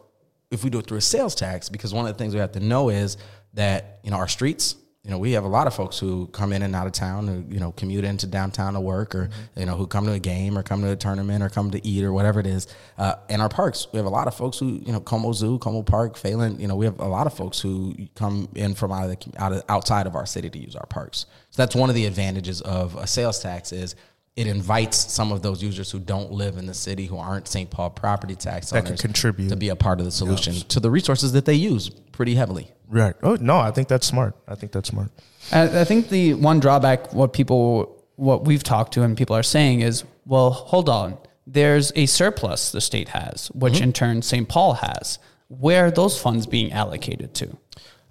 if 0.51 0.63
we 0.63 0.69
do 0.69 0.77
it 0.77 0.85
through 0.85 0.99
a 0.99 1.01
sales 1.01 1.33
tax, 1.33 1.67
because 1.67 1.95
one 1.95 2.05
of 2.05 2.15
the 2.15 2.17
things 2.19 2.35
we 2.35 2.39
have 2.39 2.51
to 2.51 2.59
know 2.59 2.89
is 2.89 3.17
that 3.55 4.01
you 4.03 4.11
know 4.11 4.17
our 4.17 4.27
streets. 4.27 4.75
You 5.05 5.11
know, 5.11 5.17
we 5.17 5.31
have 5.31 5.45
a 5.45 5.47
lot 5.47 5.65
of 5.65 5.73
folks 5.73 5.97
who 5.97 6.27
come 6.27 6.51
in 6.51 6.61
and 6.61 6.75
out 6.75 6.85
of 6.85 6.91
town, 6.91 7.27
who 7.27 7.45
you 7.53 7.59
know 7.61 7.71
commute 7.71 8.03
into 8.03 8.27
downtown 8.27 8.73
to 8.73 8.81
work, 8.81 9.15
or 9.15 9.29
you 9.55 9.65
know 9.65 9.77
who 9.77 9.87
come 9.87 10.05
to 10.05 10.11
a 10.11 10.19
game, 10.19 10.57
or 10.57 10.61
come 10.61 10.81
to 10.81 10.91
a 10.91 10.95
tournament, 10.97 11.41
or 11.41 11.47
come 11.47 11.71
to 11.71 11.87
eat, 11.87 12.03
or 12.03 12.11
whatever 12.11 12.41
it 12.41 12.45
is. 12.45 12.67
Uh, 12.97 13.15
in 13.29 13.39
our 13.39 13.47
parks, 13.47 13.87
we 13.93 13.97
have 13.97 14.05
a 14.05 14.09
lot 14.09 14.27
of 14.27 14.35
folks 14.35 14.59
who 14.59 14.81
you 14.85 14.91
know 14.91 14.99
Como 14.99 15.31
Zoo, 15.31 15.57
Como 15.59 15.83
Park, 15.83 16.15
Phalen. 16.15 16.59
You 16.59 16.67
know, 16.67 16.75
we 16.75 16.85
have 16.85 16.99
a 16.99 17.07
lot 17.07 17.27
of 17.27 17.33
folks 17.33 17.61
who 17.61 17.95
come 18.15 18.49
in 18.55 18.75
from 18.75 18.91
out 18.91 19.09
of 19.09 19.17
the 19.17 19.41
out 19.41 19.53
of 19.53 19.63
outside 19.69 20.05
of 20.05 20.15
our 20.15 20.25
city 20.25 20.49
to 20.49 20.59
use 20.59 20.75
our 20.75 20.85
parks. 20.87 21.27
So 21.51 21.61
that's 21.61 21.75
one 21.75 21.89
of 21.89 21.95
the 21.95 22.05
advantages 22.05 22.59
of 22.61 22.97
a 22.97 23.07
sales 23.07 23.39
tax 23.39 23.71
is 23.71 23.95
it 24.35 24.47
invites 24.47 24.97
some 25.11 25.31
of 25.31 25.41
those 25.41 25.63
users 25.63 25.91
who 25.91 25.99
don't 25.99 26.31
live 26.31 26.57
in 26.57 26.65
the 26.65 26.73
city, 26.73 27.05
who 27.05 27.17
aren't 27.17 27.47
St. 27.47 27.69
Paul 27.69 27.89
property 27.89 28.35
tax 28.35 28.69
That 28.69 28.85
can 28.85 28.95
contribute. 28.95 29.49
to 29.49 29.55
be 29.55 29.69
a 29.69 29.75
part 29.75 29.99
of 29.99 30.05
the 30.05 30.11
solution 30.11 30.53
to 30.53 30.79
the 30.79 30.89
resources 30.89 31.31
that 31.33 31.45
they 31.45 31.55
use 31.55 31.89
pretty 31.89 32.35
heavily. 32.35 32.71
Right. 32.89 33.15
Oh 33.21 33.37
no, 33.39 33.57
I 33.57 33.71
think 33.71 33.87
that's 33.87 34.07
smart. 34.07 34.35
I 34.47 34.55
think 34.55 34.71
that's 34.71 34.89
smart. 34.89 35.11
I 35.51 35.81
I 35.81 35.83
think 35.83 36.09
the 36.09 36.33
one 36.33 36.59
drawback, 36.59 37.13
what 37.13 37.33
people, 37.33 38.03
what 38.15 38.45
we've 38.45 38.63
talked 38.63 38.93
to 38.95 39.03
and 39.03 39.15
people 39.15 39.35
are 39.35 39.43
saying 39.43 39.81
is, 39.81 40.03
well, 40.25 40.51
hold 40.51 40.89
on. 40.89 41.17
There's 41.45 41.91
a 41.95 42.05
surplus 42.05 42.71
the 42.71 42.81
state 42.81 43.09
has, 43.09 43.47
which 43.55 43.81
in 43.81 43.91
turn 43.93 44.21
St. 44.21 44.47
Paul 44.47 44.73
has. 44.73 45.17
Where 45.47 45.87
are 45.87 45.91
those 45.91 46.19
funds 46.21 46.45
being 46.45 46.71
allocated 46.71 47.33
to? 47.35 47.57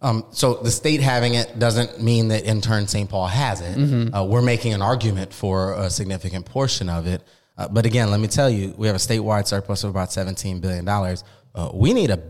Um, 0.00 0.24
so 0.30 0.54
the 0.54 0.70
state 0.70 1.00
having 1.00 1.34
it 1.34 1.58
doesn't 1.58 2.02
mean 2.02 2.28
that 2.28 2.44
in 2.44 2.60
turn 2.60 2.86
St. 2.86 3.08
Paul 3.08 3.26
has 3.26 3.60
it. 3.60 3.76
Mm-hmm. 3.76 4.14
Uh, 4.14 4.24
we're 4.24 4.42
making 4.42 4.74
an 4.74 4.82
argument 4.82 5.32
for 5.32 5.74
a 5.74 5.90
significant 5.90 6.46
portion 6.46 6.88
of 6.88 7.06
it. 7.06 7.22
Uh, 7.56 7.68
but 7.68 7.86
again, 7.86 8.10
let 8.10 8.20
me 8.20 8.28
tell 8.28 8.48
you, 8.48 8.74
we 8.76 8.86
have 8.86 8.96
a 8.96 9.00
statewide 9.00 9.46
surplus 9.46 9.82
of 9.82 9.90
about 9.90 10.10
$17 10.10 10.60
billion. 10.60 10.88
Uh, 10.88 11.70
we 11.74 11.92
need 11.92 12.10
a 12.10 12.22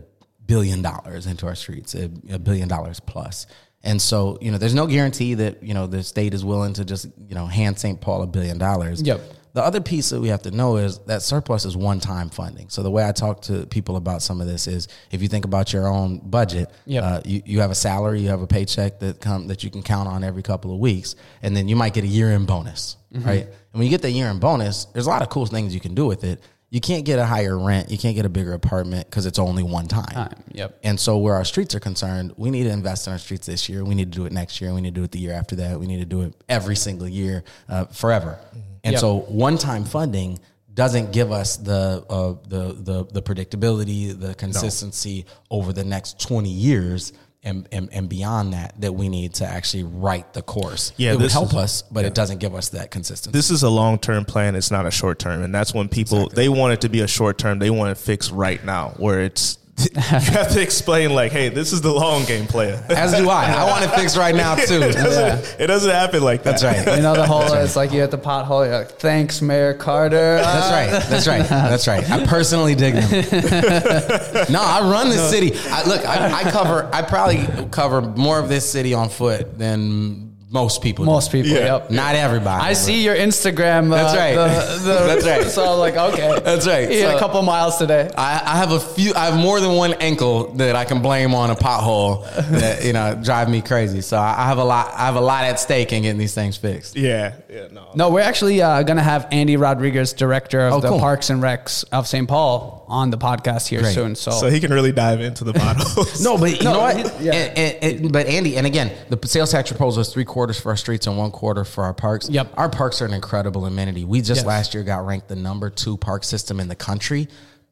billion 0.49 0.81
dollars 0.81 1.27
into 1.27 1.45
our 1.45 1.53
streets, 1.55 1.93
a, 1.93 2.05
a 2.31 2.39
billion 2.39 2.67
dollars 2.67 2.99
plus. 2.99 3.45
And 3.83 4.01
so, 4.01 4.37
you 4.41 4.51
know, 4.51 4.57
there's 4.57 4.73
no 4.73 4.87
guarantee 4.87 5.35
that, 5.35 5.61
you 5.63 5.73
know, 5.75 5.85
the 5.87 6.01
state 6.03 6.33
is 6.33 6.43
willing 6.43 6.73
to 6.73 6.83
just, 6.83 7.05
you 7.29 7.35
know, 7.35 7.45
hand 7.45 7.77
St. 7.79 8.01
Paul 8.01 8.23
a 8.23 8.27
billion 8.27 8.57
dollars. 8.57 9.01
Yep. 9.01 9.21
The 9.53 9.63
other 9.63 9.79
piece 9.81 10.09
that 10.09 10.19
we 10.21 10.27
have 10.29 10.41
to 10.43 10.51
know 10.51 10.77
is 10.77 10.99
that 11.05 11.21
surplus 11.21 11.65
is 11.65 11.77
one 11.77 11.99
time 11.99 12.29
funding. 12.29 12.69
So 12.69 12.83
the 12.83 12.91
way 12.91 13.07
I 13.07 13.11
talk 13.11 13.41
to 13.43 13.65
people 13.67 13.95
about 13.95 14.21
some 14.21 14.41
of 14.41 14.47
this 14.47 14.67
is 14.67 14.87
if 15.11 15.21
you 15.21 15.27
think 15.27 15.45
about 15.45 15.71
your 15.71 15.87
own 15.87 16.19
budget, 16.19 16.69
Yep. 16.85 17.03
uh, 17.03 17.21
you, 17.25 17.41
you 17.45 17.59
have 17.61 17.71
a 17.71 17.75
salary, 17.75 18.19
you 18.21 18.29
have 18.29 18.41
a 18.41 18.47
paycheck 18.47 18.99
that 18.99 19.21
come 19.21 19.47
that 19.47 19.63
you 19.63 19.69
can 19.69 19.81
count 19.83 20.07
on 20.09 20.23
every 20.23 20.43
couple 20.43 20.73
of 20.73 20.79
weeks, 20.79 21.15
and 21.43 21.55
then 21.55 21.67
you 21.67 21.75
might 21.75 21.93
get 21.93 22.03
a 22.03 22.07
year 22.07 22.31
end 22.31 22.47
bonus, 22.47 22.97
right? 23.11 23.45
And 23.45 23.77
when 23.79 23.83
you 23.83 23.89
get 23.89 24.01
that 24.01 24.11
year 24.11 24.27
end 24.27 24.39
bonus, 24.41 24.85
there's 24.93 25.07
a 25.07 25.09
lot 25.09 25.21
of 25.21 25.29
cool 25.29 25.45
things 25.45 25.73
you 25.73 25.79
can 25.81 25.95
do 25.95 26.05
with 26.05 26.23
it. 26.23 26.41
You 26.71 26.79
can't 26.79 27.03
get 27.03 27.17
a 27.17 27.25
higher 27.25 27.57
rent, 27.57 27.89
you 27.89 27.97
can't 27.97 28.15
get 28.15 28.25
a 28.25 28.29
bigger 28.29 28.53
apartment 28.53 29.09
because 29.09 29.25
it's 29.25 29.39
only 29.39 29.63
one 29.63 29.87
time. 29.87 30.05
Time, 30.05 30.43
yep. 30.51 30.79
And 30.83 30.99
so, 30.99 31.17
where 31.17 31.33
our 31.33 31.43
streets 31.45 31.73
are 31.73 31.79
concerned, 31.79 32.33
we 32.37 32.51
need 32.51 32.63
to 32.65 32.69
invest 32.69 33.07
in 33.07 33.13
our 33.13 33.19
streets 33.19 33.47
this 33.47 33.67
year. 33.67 33.83
We 33.83 33.95
need 33.95 34.11
to 34.11 34.17
do 34.19 34.25
it 34.25 34.31
next 34.31 34.61
year. 34.61 34.71
We 34.73 34.81
need 34.81 34.93
to 34.93 34.99
do 35.01 35.03
it 35.03 35.11
the 35.11 35.19
year 35.19 35.33
after 35.33 35.55
that. 35.57 35.79
We 35.79 35.87
need 35.87 35.99
to 35.99 36.05
do 36.05 36.21
it 36.21 36.33
every 36.47 36.75
single 36.75 37.07
year, 37.07 37.43
uh, 37.67 37.85
forever. 37.85 38.37
And 38.83 38.93
Yep. 38.93 39.01
so, 39.01 39.19
one-time 39.21 39.83
funding 39.83 40.39
doesn't 40.75 41.11
give 41.11 41.31
us 41.31 41.57
the 41.57 42.05
uh, 42.09 42.35
the 42.47 42.73
the 42.73 43.05
the 43.11 43.21
predictability, 43.21 44.17
the 44.17 44.35
consistency 44.35 45.25
over 45.49 45.73
the 45.73 45.83
next 45.83 46.19
twenty 46.21 46.51
years. 46.51 47.13
And, 47.41 47.69
and, 47.71 47.87
and 47.93 48.09
beyond 48.09 48.51
that, 48.51 48.79
that 48.81 48.93
we 48.93 49.07
need 49.07 49.35
to 49.35 49.45
actually 49.45 49.83
write 49.83 50.33
the 50.33 50.41
course. 50.41 50.91
Yeah, 50.97 51.13
it 51.13 51.19
would 51.19 51.31
help 51.31 51.49
is- 51.49 51.55
us, 51.55 51.81
but 51.83 52.03
it 52.03 52.13
doesn't 52.13 52.39
give 52.39 52.53
us 52.53 52.69
that 52.69 52.91
consistency. 52.91 53.31
This 53.31 53.49
is 53.49 53.63
a 53.63 53.69
long 53.69 53.97
term 53.97 54.25
plan. 54.25 54.55
It's 54.55 54.71
not 54.71 54.85
a 54.85 54.91
short 54.91 55.19
term, 55.19 55.41
and 55.41 55.55
that's 55.55 55.73
when 55.73 55.87
people 55.87 56.27
they 56.27 56.49
want 56.49 56.73
it 56.73 56.81
to 56.81 56.89
be 56.89 56.99
a 56.99 57.07
short 57.07 57.37
term. 57.37 57.59
They 57.59 57.69
want 57.69 57.91
it 57.91 57.97
fixed 57.97 58.31
right 58.31 58.61
now, 58.65 58.89
where 58.97 59.21
it's 59.21 59.57
you 59.95 60.01
have 60.01 60.51
to 60.51 60.61
explain 60.61 61.13
like, 61.13 61.31
hey, 61.31 61.49
this 61.49 61.73
is 61.73 61.81
the 61.81 61.91
long 61.91 62.25
game 62.25 62.47
player. 62.47 62.83
As 62.89 63.13
do 63.13 63.29
I. 63.29 63.45
I 63.51 63.69
want 63.69 63.83
it 63.83 63.91
fixed 63.91 64.17
right 64.17 64.35
now 64.35 64.55
too. 64.55 64.81
it, 64.81 64.93
doesn't, 64.93 65.59
it 65.59 65.67
doesn't 65.67 65.91
happen 65.91 66.23
like 66.23 66.43
that. 66.43 66.59
That's 66.59 66.63
right. 66.63 66.97
You 66.97 67.03
know, 67.03 67.15
the 67.15 67.25
whole, 67.25 67.53
it's 67.53 67.75
like 67.75 67.91
you 67.91 68.01
hit 68.01 68.11
the 68.11 68.17
pothole, 68.17 68.65
you're 68.65 68.79
like, 68.79 68.91
thanks, 68.91 69.41
Mayor 69.41 69.73
Carter. 69.73 70.37
That's 70.37 70.71
right. 70.71 71.09
That's 71.09 71.27
right. 71.27 71.47
That's 71.47 71.87
right. 71.87 72.09
I 72.09 72.25
personally 72.25 72.75
dig 72.75 72.95
them. 72.95 73.09
no, 74.51 74.61
I 74.61 74.89
run 74.89 75.09
this 75.09 75.29
city. 75.29 75.51
I, 75.69 75.83
look, 75.87 76.05
I, 76.05 76.41
I 76.41 76.51
cover. 76.51 76.89
I 76.93 77.01
probably 77.01 77.47
cover 77.69 78.01
more 78.01 78.39
of 78.39 78.49
this 78.49 78.69
city 78.69 78.93
on 78.93 79.09
foot 79.09 79.57
than 79.57 80.28
most 80.51 80.81
people. 80.81 81.05
do. 81.05 81.11
Most 81.11 81.31
people, 81.31 81.51
Yeah. 81.51 81.75
yep. 81.77 81.91
Not 81.91 82.15
everybody. 82.15 82.63
I 82.63 82.73
see 82.73 83.03
your 83.03 83.15
Instagram. 83.15 83.91
Uh, 83.91 83.95
That's 83.95 84.15
right. 84.17 84.35
The, 84.35 84.77
the, 84.83 84.93
That's 85.05 85.25
right. 85.25 85.45
So 85.49 85.63
I'm 85.73 85.79
like, 85.79 85.95
okay. 85.95 86.39
That's 86.43 86.65
right. 86.67 86.91
You 86.91 87.01
So- 87.01 87.15
a 87.15 87.19
couple 87.19 87.41
miles 87.43 87.77
today. 87.77 88.09
I, 88.17 88.41
I 88.45 88.57
have 88.57 88.71
a 88.71 88.79
few. 88.79 89.13
I 89.15 89.25
have 89.25 89.37
more 89.37 89.59
than 89.59 89.75
one 89.75 89.93
ankle 89.93 90.53
that 90.53 90.75
I 90.75 90.85
can 90.85 91.01
blame 91.01 91.33
on 91.35 91.49
a 91.51 91.55
pothole 91.55 92.23
that 92.59 92.83
you 92.83 92.93
know 92.93 93.19
drive 93.23 93.49
me 93.49 93.61
crazy. 93.61 94.01
So 94.01 94.17
I 94.17 94.31
I 94.43 94.45
have 94.47 94.57
a 94.57 94.63
lot. 94.63 94.93
I 94.95 95.05
have 95.05 95.15
a 95.15 95.21
lot 95.21 95.43
at 95.43 95.59
stake 95.59 95.93
in 95.93 96.01
getting 96.03 96.17
these 96.19 96.33
things 96.33 96.57
fixed. 96.57 96.95
Yeah, 96.95 97.35
yeah, 97.49 97.67
no. 97.71 97.89
No, 97.95 98.09
we're 98.09 98.21
actually 98.21 98.61
uh, 98.61 98.83
going 98.83 98.97
to 98.97 99.03
have 99.03 99.27
Andy 99.31 99.57
Rodriguez, 99.57 100.13
director 100.13 100.61
of 100.61 100.73
Oh, 100.73 100.79
the 100.79 100.89
cool. 100.89 100.99
Parks 100.99 101.29
and 101.29 101.41
Recs 101.43 101.83
of 101.91 102.07
St. 102.07 102.27
Paul, 102.27 102.78
on 102.89 103.11
the 103.11 103.17
podcast 103.17 103.67
here 103.67 103.81
Great. 103.81 103.93
soon. 103.93 104.15
So, 104.15 104.31
So 104.31 104.49
he 104.49 104.59
can 104.59 104.73
really 104.73 104.91
dive 104.91 105.21
into 105.21 105.43
the 105.43 105.53
bottles. 105.63 106.21
No, 106.23 106.37
but 106.37 106.57
you 106.57 106.63
No, 106.63 106.73
know 106.73 106.79
what? 106.79 106.97
he- 106.97 107.25
yeah. 107.25 107.33
And- 107.33 107.57
and- 107.83 107.99
and- 108.01 108.11
but 108.11 108.25
Andy, 108.27 108.57
and 108.57 108.65
again, 108.65 108.91
the 109.09 109.19
sales 109.27 109.51
tax 109.51 109.69
proposal 109.69 110.01
is 110.01 110.09
three 110.09 110.25
quarters 110.25 110.59
for 110.59 110.69
our 110.71 110.77
streets 110.77 111.05
and 111.07 111.17
one 111.17 111.31
quarter 111.31 111.63
for 111.63 111.83
our 111.83 111.93
parks. 111.93 112.29
Yep. 112.29 112.53
Our 112.57 112.69
parks 112.69 113.01
are 113.01 113.05
an 113.05 113.13
incredible 113.13 113.65
amenity. 113.65 114.03
We 114.05 114.21
just 114.21 114.39
Yes. 114.39 114.45
last 114.45 114.73
year 114.73 114.83
got 114.83 115.05
ranked 115.05 115.27
the 115.27 115.35
number 115.35 115.69
two 115.69 115.97
park 115.97 116.23
system 116.23 116.59
in 116.59 116.67
the 116.67 116.75
country. 116.75 117.27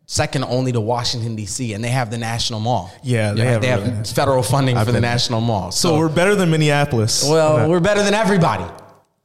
Second 0.09 0.45
only 0.45 0.71
to 0.71 0.79
Washington 0.79 1.35
D.C. 1.35 1.73
and 1.73 1.83
they 1.83 1.89
have 1.89 2.09
the 2.11 2.17
National 2.17 2.61
Mall. 2.61 2.89
Yeah, 3.03 3.33
they 3.33 3.41
Right? 3.41 3.51
have 3.51 3.61
they 3.61 3.71
really- 3.75 3.89
have 3.97 4.07
federal 4.07 4.41
funding 4.41 4.77
for 4.77 4.91
the 4.91 5.01
National 5.01 5.41
Mall. 5.41 5.71
so 5.71 5.97
we're 5.97 6.07
better 6.07 6.33
than 6.35 6.49
Minneapolis. 6.49 7.25
well, 7.27 7.67
we're 7.67 7.81
better 7.81 8.01
than 8.03 8.13
everybody. 8.13 8.63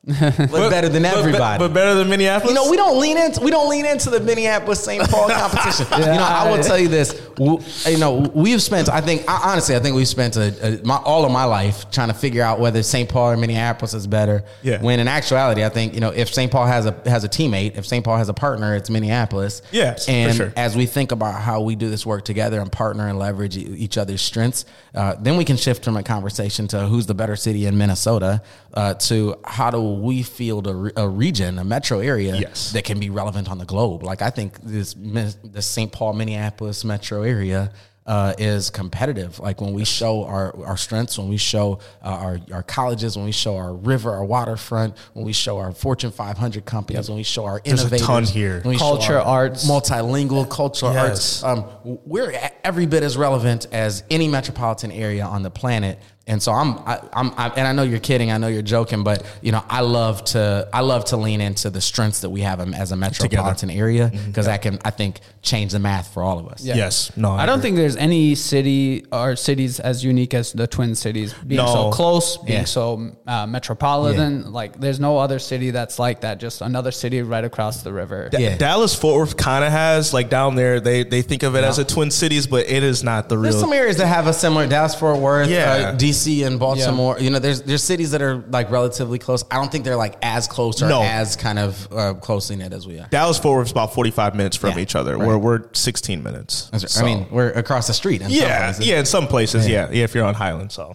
But 0.05 0.69
better 0.71 0.89
than 0.89 1.05
everybody. 1.05 1.59
but, 1.59 1.73
better 1.73 1.95
than 1.95 2.09
Minneapolis. 2.09 2.51
You 2.51 2.55
know, 2.57 2.69
we 2.69 2.77
don't 2.77 2.99
lean 2.99 3.17
into 3.17 3.41
we 3.41 3.53
don't 3.53 3.69
lean 3.71 3.87
into 3.87 4.11
the 4.11 4.19
Minneapolis 4.19 4.83
St. 4.83 5.09
Paul 5.09 5.29
competition. 5.31 5.87
you 5.93 6.07
know, 6.07 6.25
I 6.29 6.51
will 6.51 6.63
tell 6.63 6.79
you 6.79 6.89
this. 6.89 7.21
You 7.39 7.99
know, 7.99 8.19
we've 8.35 8.61
spent. 8.61 8.89
I 8.89 9.01
think 9.01 9.23
I- 9.29 9.53
honestly, 9.53 9.77
I 9.77 9.79
think 9.79 9.95
we've 9.95 10.09
spent 10.09 10.37
a, 10.37 10.81
a, 10.81 10.85
my, 10.85 10.97
all 10.97 11.25
of 11.25 11.31
my 11.31 11.45
life 11.45 11.89
trying 11.93 12.09
to 12.09 12.15
figure 12.15 12.43
out 12.43 12.59
whether 12.59 12.83
St. 12.83 13.09
Paul 13.09 13.31
or 13.31 13.37
Minneapolis 13.37 13.95
is 13.95 14.09
better. 14.09 14.43
Yeah. 14.63 14.83
When 14.83 14.99
in 14.99 15.07
actuality, 15.07 15.65
I 15.65 15.69
think 15.69 15.95
you 15.95 16.01
know 16.01 16.11
if 16.11 16.35
St. 16.35 16.51
Paul 16.51 16.67
has 16.67 16.87
a 16.87 17.01
has 17.07 17.23
a 17.23 17.29
teammate, 17.29 17.77
if 17.79 17.87
St. 17.87 18.05
Paul 18.05 18.17
has 18.17 18.29
a 18.29 18.35
partner, 18.35 18.75
it's 18.75 18.91
Minneapolis. 18.91 19.63
Yes, 19.71 20.09
And 20.09 20.35
sure. 20.37 20.53
as 20.57 20.77
we 20.77 20.87
think 20.87 21.13
about 21.13 21.41
how 21.41 21.61
we 21.61 21.77
do 21.77 21.89
this 21.89 22.05
work 22.05 22.25
together 22.25 22.61
and 22.61 22.73
partner 22.73 23.07
and 23.09 23.21
leverage 23.21 23.57
each 23.57 23.97
other's 23.97 24.21
strengths, 24.21 24.65
uh, 24.97 25.15
then 25.21 25.37
we 25.37 25.45
can 25.45 25.57
shift 25.57 25.85
from 25.85 25.97
a 25.97 26.03
conversation 26.03 26.67
to 26.69 26.87
who's 26.87 27.07
the 27.07 27.15
better 27.15 27.37
city 27.37 27.67
in 27.67 27.79
Minnesota 27.79 28.43
uh, 28.75 28.95
to 28.95 29.37
how 29.45 29.71
do 29.71 29.81
we 29.83 30.23
field 30.23 30.67
a, 30.67 30.75
re- 30.75 30.93
a 30.97 31.09
region, 31.09 31.59
a 31.59 31.65
metro 31.65 32.01
area 32.01 32.37
Yes. 32.37 32.73
that 32.73 32.85
can 32.85 32.99
be 32.99 33.11
relevant 33.11 33.51
on 33.51 33.59
the 33.59 33.65
globe. 33.67 34.03
Like 34.03 34.23
I 34.23 34.31
think 34.31 34.61
this 34.63 34.95
the 34.95 35.61
St. 35.63 35.93
Paul, 35.93 36.15
Minneapolis 36.15 36.85
metro 36.85 37.23
area. 37.23 37.73
Uh, 38.05 38.35
is 38.37 38.69
competitive. 38.69 39.39
Like 39.39 39.61
when 39.61 39.73
we 39.75 39.85
show 39.85 40.25
our, 40.25 40.53
our 40.67 40.77
strengths, 40.77 41.17
when 41.19 41.29
we 41.29 41.37
show 41.37 41.79
uh, 42.03 42.09
our, 42.09 42.39
our 42.53 42.63
colleges, 42.65 43.15
when 43.17 43.25
we 43.25 43.31
show 43.31 43.57
our 43.57 43.73
river, 43.73 44.11
our 44.11 44.25
waterfront, 44.25 44.97
when 45.13 45.25
we 45.25 45.33
show 45.33 45.59
our 45.59 45.71
Fortune 45.71 46.11
500 46.11 46.65
companies, 46.65 47.09
when 47.09 47.17
we 47.17 47.23
show 47.23 47.45
our 47.45 47.59
a 47.59 47.69
innovators, 47.69 48.05
ton 48.05 48.25
here. 48.25 48.55
when 48.63 48.71
we 48.71 48.77
show 48.77 48.97
Culture, 48.97 49.19
our 49.21 49.45
arts. 49.45 49.65
multilingual 49.71 50.51
cultural 50.51 50.93
Yes. 50.93 51.45
arts. 51.45 51.45
Um, 51.45 51.99
we're 52.05 52.35
every 52.65 52.87
bit 52.87 53.05
as 53.05 53.17
relevant 53.17 53.69
as 53.71 54.03
any 54.11 54.27
metropolitan 54.27 54.91
area 54.91 55.25
on 55.25 55.45
the 55.45 55.51
planet. 55.51 56.01
And 56.27 56.41
so 56.41 56.53
I'm, 56.53 56.79
I, 56.87 57.01
I'm, 57.13 57.33
I, 57.37 57.49
and 57.57 57.67
I 57.67 57.73
know 57.73 57.83
you're 57.83 57.99
kidding, 57.99 58.31
I 58.31 58.39
know 58.39 58.47
you're 58.47 58.63
joking, 58.63 59.03
but 59.03 59.25
you 59.43 59.51
know, 59.51 59.63
I 59.69 59.81
love 59.81 60.23
to, 60.27 60.69
I 60.73 60.81
love 60.81 61.05
to 61.07 61.17
lean 61.17 61.41
into 61.41 61.69
the 61.69 61.81
strengths 61.81 62.21
that 62.21 62.31
we 62.31 62.43
have 62.43 62.61
as 62.75 62.93
a 62.93 62.97
metropolitan 62.97 63.71
area 63.71 64.11
because 64.27 64.47
that 64.47 64.63
can, 64.63 64.79
I 64.85 64.91
think, 64.91 65.19
change 65.43 65.73
the 65.73 65.81
math 65.81 66.15
for 66.15 66.23
all 66.23 66.39
of 66.39 66.47
us. 66.47 66.65
Yeah. 66.65 66.77
Yes. 66.77 67.17
No. 67.17 67.33
I 67.33 67.45
don't 67.45 67.59
agree. 67.59 67.63
think 67.71 67.77
there's 67.77 67.97
any 67.97 68.37
city 68.37 69.05
or 69.11 69.35
cities 69.35 69.81
as 69.81 70.05
unique 70.05 70.33
as 70.33 70.53
the 70.53 70.69
Twin 70.69 70.95
Cities, 70.95 71.35
being 71.35 71.57
No. 71.61 71.67
so 71.67 71.91
close, 71.91 72.37
being 72.37 72.61
Yeah. 72.61 72.65
so 72.67 73.17
uh, 73.27 73.47
metropolitan. 73.47 74.53
Like, 74.53 74.79
there's 74.81 75.01
no 75.01 75.19
other 75.19 75.39
city 75.39 75.71
that's 75.73 75.99
like 75.99 76.21
that. 76.21 76.39
Just 76.39 76.61
another 76.61 76.93
city 76.93 77.23
right 77.23 77.45
across 77.45 77.83
the 77.83 77.93
river. 77.93 78.29
Da- 78.29 78.39
Yeah. 78.39 78.57
Dallas 78.57 78.95
Fort 78.95 79.17
Worth 79.19 79.37
kind 79.37 79.65
of 79.65 79.73
has 79.73 80.13
like 80.15 80.31
down 80.31 80.55
there. 80.55 80.81
They 80.81 81.03
they 81.05 81.23
think 81.23 81.43
of 81.43 81.57
it 81.57 81.65
as 81.65 81.79
a 81.79 81.85
Twin 81.85 82.11
Cities, 82.13 82.47
but 82.47 82.69
it 82.69 82.83
is 82.85 83.03
not 83.03 83.29
the 83.29 83.37
real. 83.37 83.43
There's 83.43 83.55
real. 83.57 83.63
some 83.65 83.73
areas 83.73 83.97
that 83.99 84.07
have 84.07 84.27
a 84.29 84.33
similar 84.33 84.67
Dallas 84.69 84.95
Fort 84.95 85.19
Worth, 85.19 85.49
Yeah. 85.49 85.91
uh, 85.93 85.93
DC, 86.13 86.47
and 86.47 86.59
Baltimore. 86.59 87.19
You 87.19 87.31
know, 87.31 87.39
there's 87.39 87.63
there's 87.63 87.83
cities 87.83 88.11
that 88.13 88.23
are 88.23 88.37
like 88.51 88.71
relatively 88.71 89.19
close. 89.19 89.45
I 89.51 89.57
don't 89.57 89.71
think 89.73 89.85
they're 89.85 89.97
like 89.97 90.17
as 90.23 90.47
close 90.47 90.83
or 90.83 90.89
No. 90.89 91.03
as 91.03 91.37
kind 91.37 91.59
of 91.59 91.89
uh, 91.93 92.15
closely 92.15 92.57
knit 92.57 92.73
as 92.73 92.87
we 92.87 92.99
are. 92.99 93.09
Dallas 93.11 93.39
Fort 93.39 93.57
Worth 93.59 93.67
is 93.69 93.73
about 93.73 93.95
45 93.95 94.35
minutes 94.35 94.57
from 94.57 94.71
Yeah, 94.71 94.79
each 94.81 94.95
other. 94.97 95.17
right. 95.17 95.27
Where 95.27 95.39
we're 95.39 95.65
16 95.73 96.23
minutes. 96.23 96.69
That's 96.73 96.85
right. 96.85 96.91
So- 96.91 97.03
I 97.03 97.05
mean, 97.05 97.27
we're 97.31 97.51
across 97.51 97.87
the 97.87 97.95
street. 97.95 98.23
In 98.23 98.31
yeah, 98.31 98.65
places. 98.73 98.87
yeah. 98.87 98.99
In 99.01 99.07
some 99.07 99.27
places, 99.27 99.69
yeah, 99.69 99.89
yeah. 99.91 100.05
If 100.05 100.15
you're 100.15 100.25
on 100.25 100.35
Highland, 100.35 100.73
so 100.73 100.95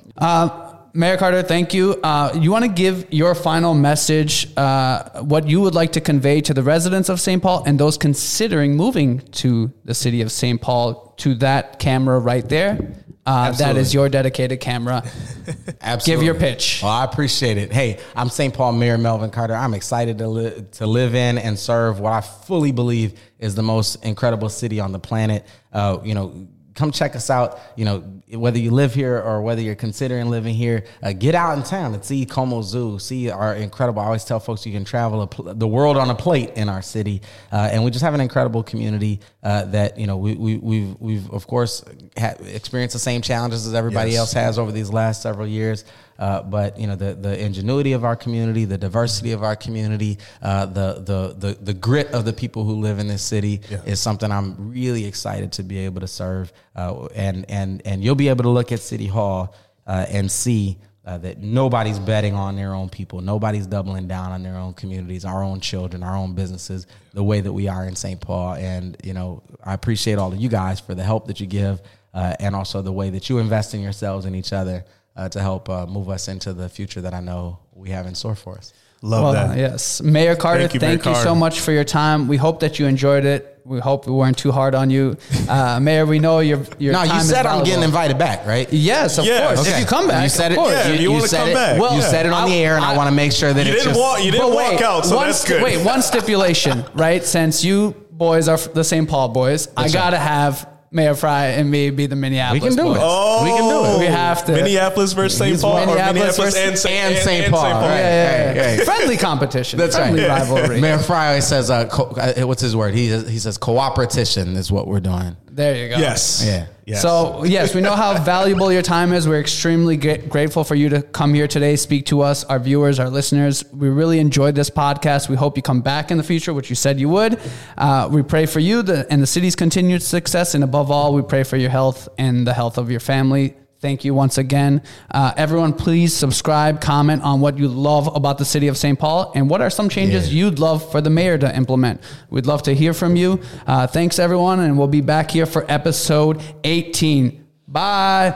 Mayor 0.94 1.18
Carter, 1.18 1.44
thank 1.44 1.76
you. 1.76 1.94
Uh, 2.02 2.32
you 2.40 2.50
want 2.52 2.66
to 2.66 2.70
give 2.70 3.06
your 3.14 3.36
final 3.36 3.76
message, 3.76 4.48
uh, 4.58 5.22
what 5.22 5.48
you 5.48 5.62
would 5.62 5.76
like 5.76 5.92
to 5.92 6.02
convey 6.02 6.42
to 6.42 6.54
the 6.56 6.64
residents 6.64 7.08
of 7.10 7.20
St. 7.20 7.40
Paul 7.42 7.64
and 7.68 7.78
those 7.80 7.98
considering 8.00 8.76
moving 8.76 9.20
to 9.34 9.72
the 9.86 9.94
city 9.94 10.22
of 10.22 10.32
St. 10.32 10.60
Paul 10.60 11.14
to 11.18 11.36
that 11.36 11.78
camera 11.78 12.18
right 12.20 12.48
there. 12.50 12.80
Uh, 13.28 13.52
that 13.52 13.76
is 13.76 13.94
your 13.94 14.08
dedicated 14.08 14.62
camera. 14.62 15.04
Absolutely. 15.82 16.06
Give 16.06 16.24
your 16.24 16.36
pitch. 16.36 16.80
Well, 16.82 16.94
I 16.94 17.04
appreciate 17.04 17.58
it. 17.58 17.74
Hey, 17.74 18.00
I'm 18.16 18.30
St. 18.30 18.54
Paul 18.54 18.72
Mayor 18.72 18.98
Melvin 18.98 19.32
Carter. 19.32 19.54
I'm 19.54 19.74
excited 19.74 20.18
to, 20.20 20.30
li- 20.30 20.66
to 20.74 20.88
live 20.88 21.14
in 21.14 21.38
and 21.38 21.60
serve 21.60 22.00
what 22.00 22.14
I 22.14 22.22
fully 22.22 22.72
believe 22.72 23.20
is 23.38 23.54
the 23.54 23.64
most 23.64 24.06
incredible 24.06 24.48
city 24.48 24.80
on 24.80 24.94
the 24.94 25.00
planet. 25.00 25.46
Uh, 25.74 26.00
you 26.06 26.16
know, 26.16 26.48
come 26.78 26.92
check 26.92 27.16
us 27.16 27.30
out. 27.30 27.60
You 27.76 27.84
know, 27.86 28.00
whether 28.32 28.58
you 28.60 28.72
live 28.72 28.94
here 28.94 29.18
or 29.20 29.42
whether 29.42 29.62
you're 29.62 29.76
considering 29.76 30.30
living 30.30 30.54
here, 30.54 30.86
uh, 31.04 31.12
get 31.12 31.36
out 31.36 31.58
in 31.58 31.64
town 31.64 31.94
and 31.94 32.06
see 32.06 32.26
Como 32.26 32.62
Zoo. 32.62 33.00
See 33.00 33.30
our 33.30 33.56
incredible. 33.56 34.02
I 34.02 34.06
always 34.06 34.24
tell 34.24 34.40
folks 34.40 34.66
you 34.66 34.72
can 34.72 34.86
travel 34.86 35.24
a 35.24 35.28
pl- 35.28 35.54
the 35.56 35.68
world 35.68 35.98
on 35.98 36.10
a 36.10 36.16
plate 36.16 36.52
in 36.56 36.70
our 36.70 36.82
city, 36.82 37.22
uh, 37.52 37.70
and 37.72 37.84
we 37.84 37.92
just 37.92 38.04
have 38.06 38.14
an 38.14 38.22
incredible 38.22 38.64
community 38.64 39.20
uh, 39.44 39.66
that 39.66 39.98
you 40.00 40.08
know 40.08 40.16
we, 40.18 40.36
we 40.36 40.58
we've 40.58 40.96
we've 41.00 41.30
of 41.32 41.48
course 41.48 41.84
ha- 42.18 42.36
experienced 42.46 42.94
the 42.94 43.00
same 43.00 43.22
challenges 43.22 43.68
as 43.68 43.74
everybody 43.74 44.12
Yes. 44.12 44.20
else 44.20 44.34
has 44.34 44.58
over 44.60 44.72
these 44.72 44.90
last 44.92 45.22
several 45.22 45.48
years. 45.48 45.84
Uh, 46.20 46.42
but 46.42 46.80
you 46.80 46.88
know 46.88 46.96
the 46.96 47.14
the 47.14 47.40
ingenuity 47.44 47.94
of 47.94 48.04
our 48.04 48.16
community, 48.16 48.66
the 48.66 48.78
diversity 48.78 49.32
of 49.34 49.44
our 49.44 49.56
community, 49.56 50.18
uh, 50.42 50.66
the, 50.66 50.96
the 51.06 51.36
the 51.38 51.58
the 51.62 51.74
grit 51.74 52.08
of 52.12 52.26
the 52.26 52.34
people 52.34 52.64
who 52.64 52.76
live 52.82 52.98
in 53.00 53.08
this 53.08 53.22
city 53.22 53.62
Yeah. 53.70 53.82
is 53.86 54.00
something 54.00 54.32
I'm 54.32 54.72
really 54.72 55.06
excited 55.06 55.52
to 55.54 55.64
be 55.64 55.80
able 55.80 56.02
to 56.02 56.08
serve. 56.08 56.52
Uh, 56.76 57.06
and 57.16 57.46
and 57.50 57.82
and 57.86 58.04
you'll 58.04 58.16
be 58.16 58.30
able 58.30 58.44
to 58.44 58.50
look 58.50 58.72
at 58.72 58.80
City 58.80 59.08
Hall 59.08 59.54
uh, 59.86 60.06
and 60.10 60.32
see. 60.32 60.78
Uh, 61.06 61.18
that 61.18 61.38
nobody's 61.38 62.00
betting 62.00 62.34
on 62.36 62.58
their 62.58 62.74
own 62.74 62.90
people. 62.90 63.22
Nobody's 63.22 63.66
doubling 63.66 64.10
down 64.10 64.34
on 64.34 64.44
their 64.44 64.58
own 64.58 64.74
communities, 64.74 65.24
our 65.24 65.42
own 65.42 65.62
children, 65.62 66.04
our 66.04 66.18
own 66.18 66.36
businesses, 66.36 66.86
the 67.14 67.24
way 67.24 67.40
that 67.40 67.54
we 67.54 67.70
are 67.70 67.86
in 67.88 67.96
St. 67.96 68.20
Paul. 68.20 68.56
And, 68.56 68.98
you 69.06 69.14
know, 69.14 69.42
I 69.64 69.74
appreciate 69.74 70.18
all 70.18 70.34
of 70.34 70.38
you 70.38 70.50
guys 70.50 70.82
for 70.82 70.96
the 70.96 71.04
help 71.04 71.28
that 71.28 71.40
you 71.40 71.46
give 71.48 71.82
uh, 72.14 72.34
and 72.42 72.54
also 72.54 72.82
the 72.82 72.92
way 72.92 73.10
that 73.12 73.30
you 73.30 73.38
invest 73.38 73.74
in 73.74 73.80
yourselves 73.80 74.26
and 74.26 74.36
each 74.36 74.52
other 74.52 74.84
uh, 75.18 75.28
to 75.30 75.42
help 75.42 75.68
uh, 75.70 75.86
move 75.88 76.08
us 76.10 76.28
into 76.28 76.54
the 76.54 76.70
future 76.70 77.02
that 77.02 77.14
I 77.14 77.20
know 77.20 77.60
we 77.74 77.90
have 77.90 78.06
in 78.08 78.16
store 78.16 78.36
for 78.36 78.58
us. 78.58 78.72
love 79.02 79.24
Well, 79.24 79.34
that. 79.34 79.58
yes. 79.58 80.02
Mayor 80.02 80.36
Carter, 80.36 80.68
Thank 80.68 80.82
thank 80.82 81.06
you, 81.06 81.12
you, 81.12 81.18
so 81.18 81.34
much 81.36 81.60
for 81.60 81.72
your 81.72 81.84
time. 81.84 82.28
We 82.28 82.38
hope 82.38 82.60
that 82.62 82.80
you 82.80 82.86
enjoyed 82.88 83.26
it. 83.26 83.54
We 83.66 83.80
hope 83.80 84.08
we 84.08 84.14
weren't 84.14 84.38
too 84.38 84.52
hard 84.54 84.74
on 84.76 84.90
you. 84.90 85.18
Uh, 85.50 85.80
Mayor, 85.82 86.06
we 86.06 86.20
know 86.20 86.40
your, 86.40 86.62
your 86.80 86.94
no, 86.94 87.00
time 87.04 87.16
you 87.16 87.22
is 87.22 87.30
said 87.30 87.46
I'm 87.46 87.66
getting 87.66 87.84
invited 87.84 88.18
back, 88.18 88.46
right? 88.48 88.72
Yes, 88.72 89.18
of 89.18 89.26
Yeah, 89.26 89.48
course. 89.48 89.62
okay. 89.62 89.72
If 89.74 89.80
you 89.82 89.86
come 89.86 90.08
back, 90.08 90.24
You 90.24 90.30
said 90.30 90.52
it. 90.54 90.58
Yeah, 90.58 90.88
if 90.88 91.02
you 91.02 91.12
wanna 91.12 91.28
said 91.28 91.40
come 91.40 91.50
it. 91.50 91.54
back. 91.54 91.80
Well, 91.82 91.94
you 91.94 92.00
Yeah. 92.00 92.10
said 92.10 92.26
it 92.26 92.32
on 92.32 92.50
the 92.50 92.56
air, 92.56 92.76
and 92.78 92.86
I, 92.86 92.94
I- 92.94 92.98
want 92.98 93.10
to 93.10 93.16
make 93.16 93.34
sure 93.34 93.52
that 93.54 93.66
You 93.66 93.74
it's 93.74 93.84
didn't 93.84 93.96
just. 93.96 94.00
walk. 94.00 94.24
You 94.24 94.32
didn't 94.32 94.48
But 94.52 94.56
walk 94.56 94.82
out, 94.82 95.06
so 95.06 95.16
one 95.18 95.26
that's 95.28 95.44
good. 95.46 95.62
Wait, 95.62 95.84
one 95.86 96.02
stipulation, 96.02 96.86
right? 96.94 97.24
Since 97.26 97.64
you 97.66 97.94
boys 98.12 98.48
are 98.48 98.58
the 98.58 98.84
St. 98.86 99.08
Paul 99.08 99.30
boys, 99.30 99.68
I 99.76 99.90
gotta 99.90 100.18
have 100.18 100.68
Mayor 100.92 101.16
Frey 101.16 101.56
and 101.56 101.70
me 101.70 101.90
be 101.90 102.06
the 102.06 102.16
Minneapolis. 102.16 102.62
We 102.64 102.70
can 102.70 102.78
do 102.78 102.84
boys. 102.84 102.98
it. 102.98 103.04
Oh, 103.04 103.44
We 103.44 103.50
can 103.50 103.70
do 103.70 103.96
it. 103.96 104.00
We 104.00 104.06
have 104.06 104.46
to. 104.46 104.52
Minneapolis 104.54 105.14
versus 105.14 105.38
St. 105.38 105.60
Paul, 105.62 105.74
or 105.74 105.86
Minneapolis 105.86 106.14
Minneapolis 106.14 106.38
versus- 106.38 106.56
and 106.70 106.78
St. 106.80 106.96
and 106.96 107.18
St. 107.18 107.52
Paul, 107.52 107.62
St. 107.62 107.74
right. 107.74 107.82
Yeah, 107.82 107.98
yeah, 108.00 108.54
yeah. 108.54 108.64
Hey, 108.64 108.76
hey. 108.78 108.86
Friendly 108.86 109.18
competition. 109.18 109.80
That's 109.80 109.96
friendly 109.98 110.22
right. 110.22 110.30
rivalry. 110.42 110.80
Mayor 110.82 111.00
Frey 111.00 111.28
always 111.28 111.46
says, 111.48 111.70
uh, 111.70 111.86
co- 111.88 112.16
uh, 112.18 112.42
"What's 112.48 112.62
his 112.62 112.76
word?" 112.76 112.94
He 112.96 113.08
he 113.10 113.40
says, 113.40 113.58
"Cooperation 113.58 114.56
is 114.56 114.72
what 114.72 114.88
we're 114.88 115.00
doing." 115.02 115.36
There 115.58 115.76
you 115.76 115.90
go. 115.90 115.98
Yes. 115.98 116.44
Yeah. 116.46 116.68
Yes. 116.86 117.02
So, 117.02 117.44
yes, 117.44 117.74
we 117.74 117.82
know 117.82 117.96
how 117.96 118.24
valuable 118.24 118.72
your 118.72 118.84
time 118.84 119.12
is. 119.12 119.28
We're 119.28 119.40
extremely 119.40 119.98
gra- 119.98 120.20
grateful 120.20 120.64
for 120.64 120.76
you 120.76 120.88
to 120.90 121.02
come 121.02 121.34
here 121.34 121.48
today, 121.48 121.76
speak 121.78 122.06
to 122.06 122.22
us, 122.22 122.44
our 122.44 122.60
viewers, 122.60 123.00
our 123.00 123.10
listeners. 123.10 123.66
We 123.74 123.90
really 123.90 124.20
enjoyed 124.20 124.54
this 124.54 124.70
podcast. 124.70 125.30
We 125.30 125.36
hope 125.36 125.58
you 125.58 125.64
come 125.64 125.82
back 125.82 126.12
in 126.12 126.18
the 126.18 126.24
future, 126.24 126.54
which 126.54 126.70
you 126.70 126.76
said 126.76 127.00
you 127.00 127.10
would. 127.10 127.42
Uh, 127.76 128.08
we 128.12 128.22
pray 128.22 128.46
for 128.46 128.60
you 128.60 128.84
the, 128.84 129.08
and 129.12 129.20
the 129.20 129.26
city's 129.28 129.56
continued 129.56 130.04
success. 130.04 130.54
And 130.54 130.64
above 130.64 130.92
all, 130.92 131.12
we 131.16 131.24
pray 131.24 131.42
for 131.44 131.58
your 131.58 131.72
health 131.72 132.08
and 132.20 132.46
the 132.46 132.54
health 132.54 132.78
of 132.78 132.92
your 132.92 133.00
family. 133.00 133.56
Thank 133.80 134.04
you 134.04 134.14
once 134.16 134.38
again. 134.40 134.82
Uh, 135.12 135.34
everyone, 135.38 135.72
please 135.74 136.14
subscribe, 136.16 136.82
comment 136.82 137.22
on 137.22 137.42
what 137.42 137.60
you 137.60 137.68
love 137.68 138.08
about 138.16 138.40
the 138.40 138.46
city 138.46 138.68
of 138.70 138.78
St. 138.78 138.98
Paul 138.98 139.32
and 139.36 139.50
what 139.50 139.62
are 139.62 139.70
some 139.70 139.88
changes 139.88 140.34
Yeah. 140.34 140.46
you'd 140.46 140.58
love 140.60 140.90
for 140.92 141.00
the 141.00 141.12
mayor 141.12 141.38
to 141.38 141.56
implement. 141.56 142.02
We'd 142.32 142.48
love 142.48 142.64
to 142.64 142.74
hear 142.74 142.94
from 142.94 143.16
you. 143.16 143.40
Uh, 143.68 143.86
thanks, 143.86 144.18
everyone, 144.18 144.62
and 144.62 144.78
we'll 144.80 144.88
be 144.88 145.02
back 145.02 145.30
here 145.30 145.46
for 145.46 145.64
episode 145.70 146.42
18. 146.64 147.46
Bye. 147.68 148.36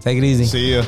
Take 0.00 0.18
it 0.18 0.24
easy. 0.24 0.44
See 0.44 0.74
ya. 0.76 0.84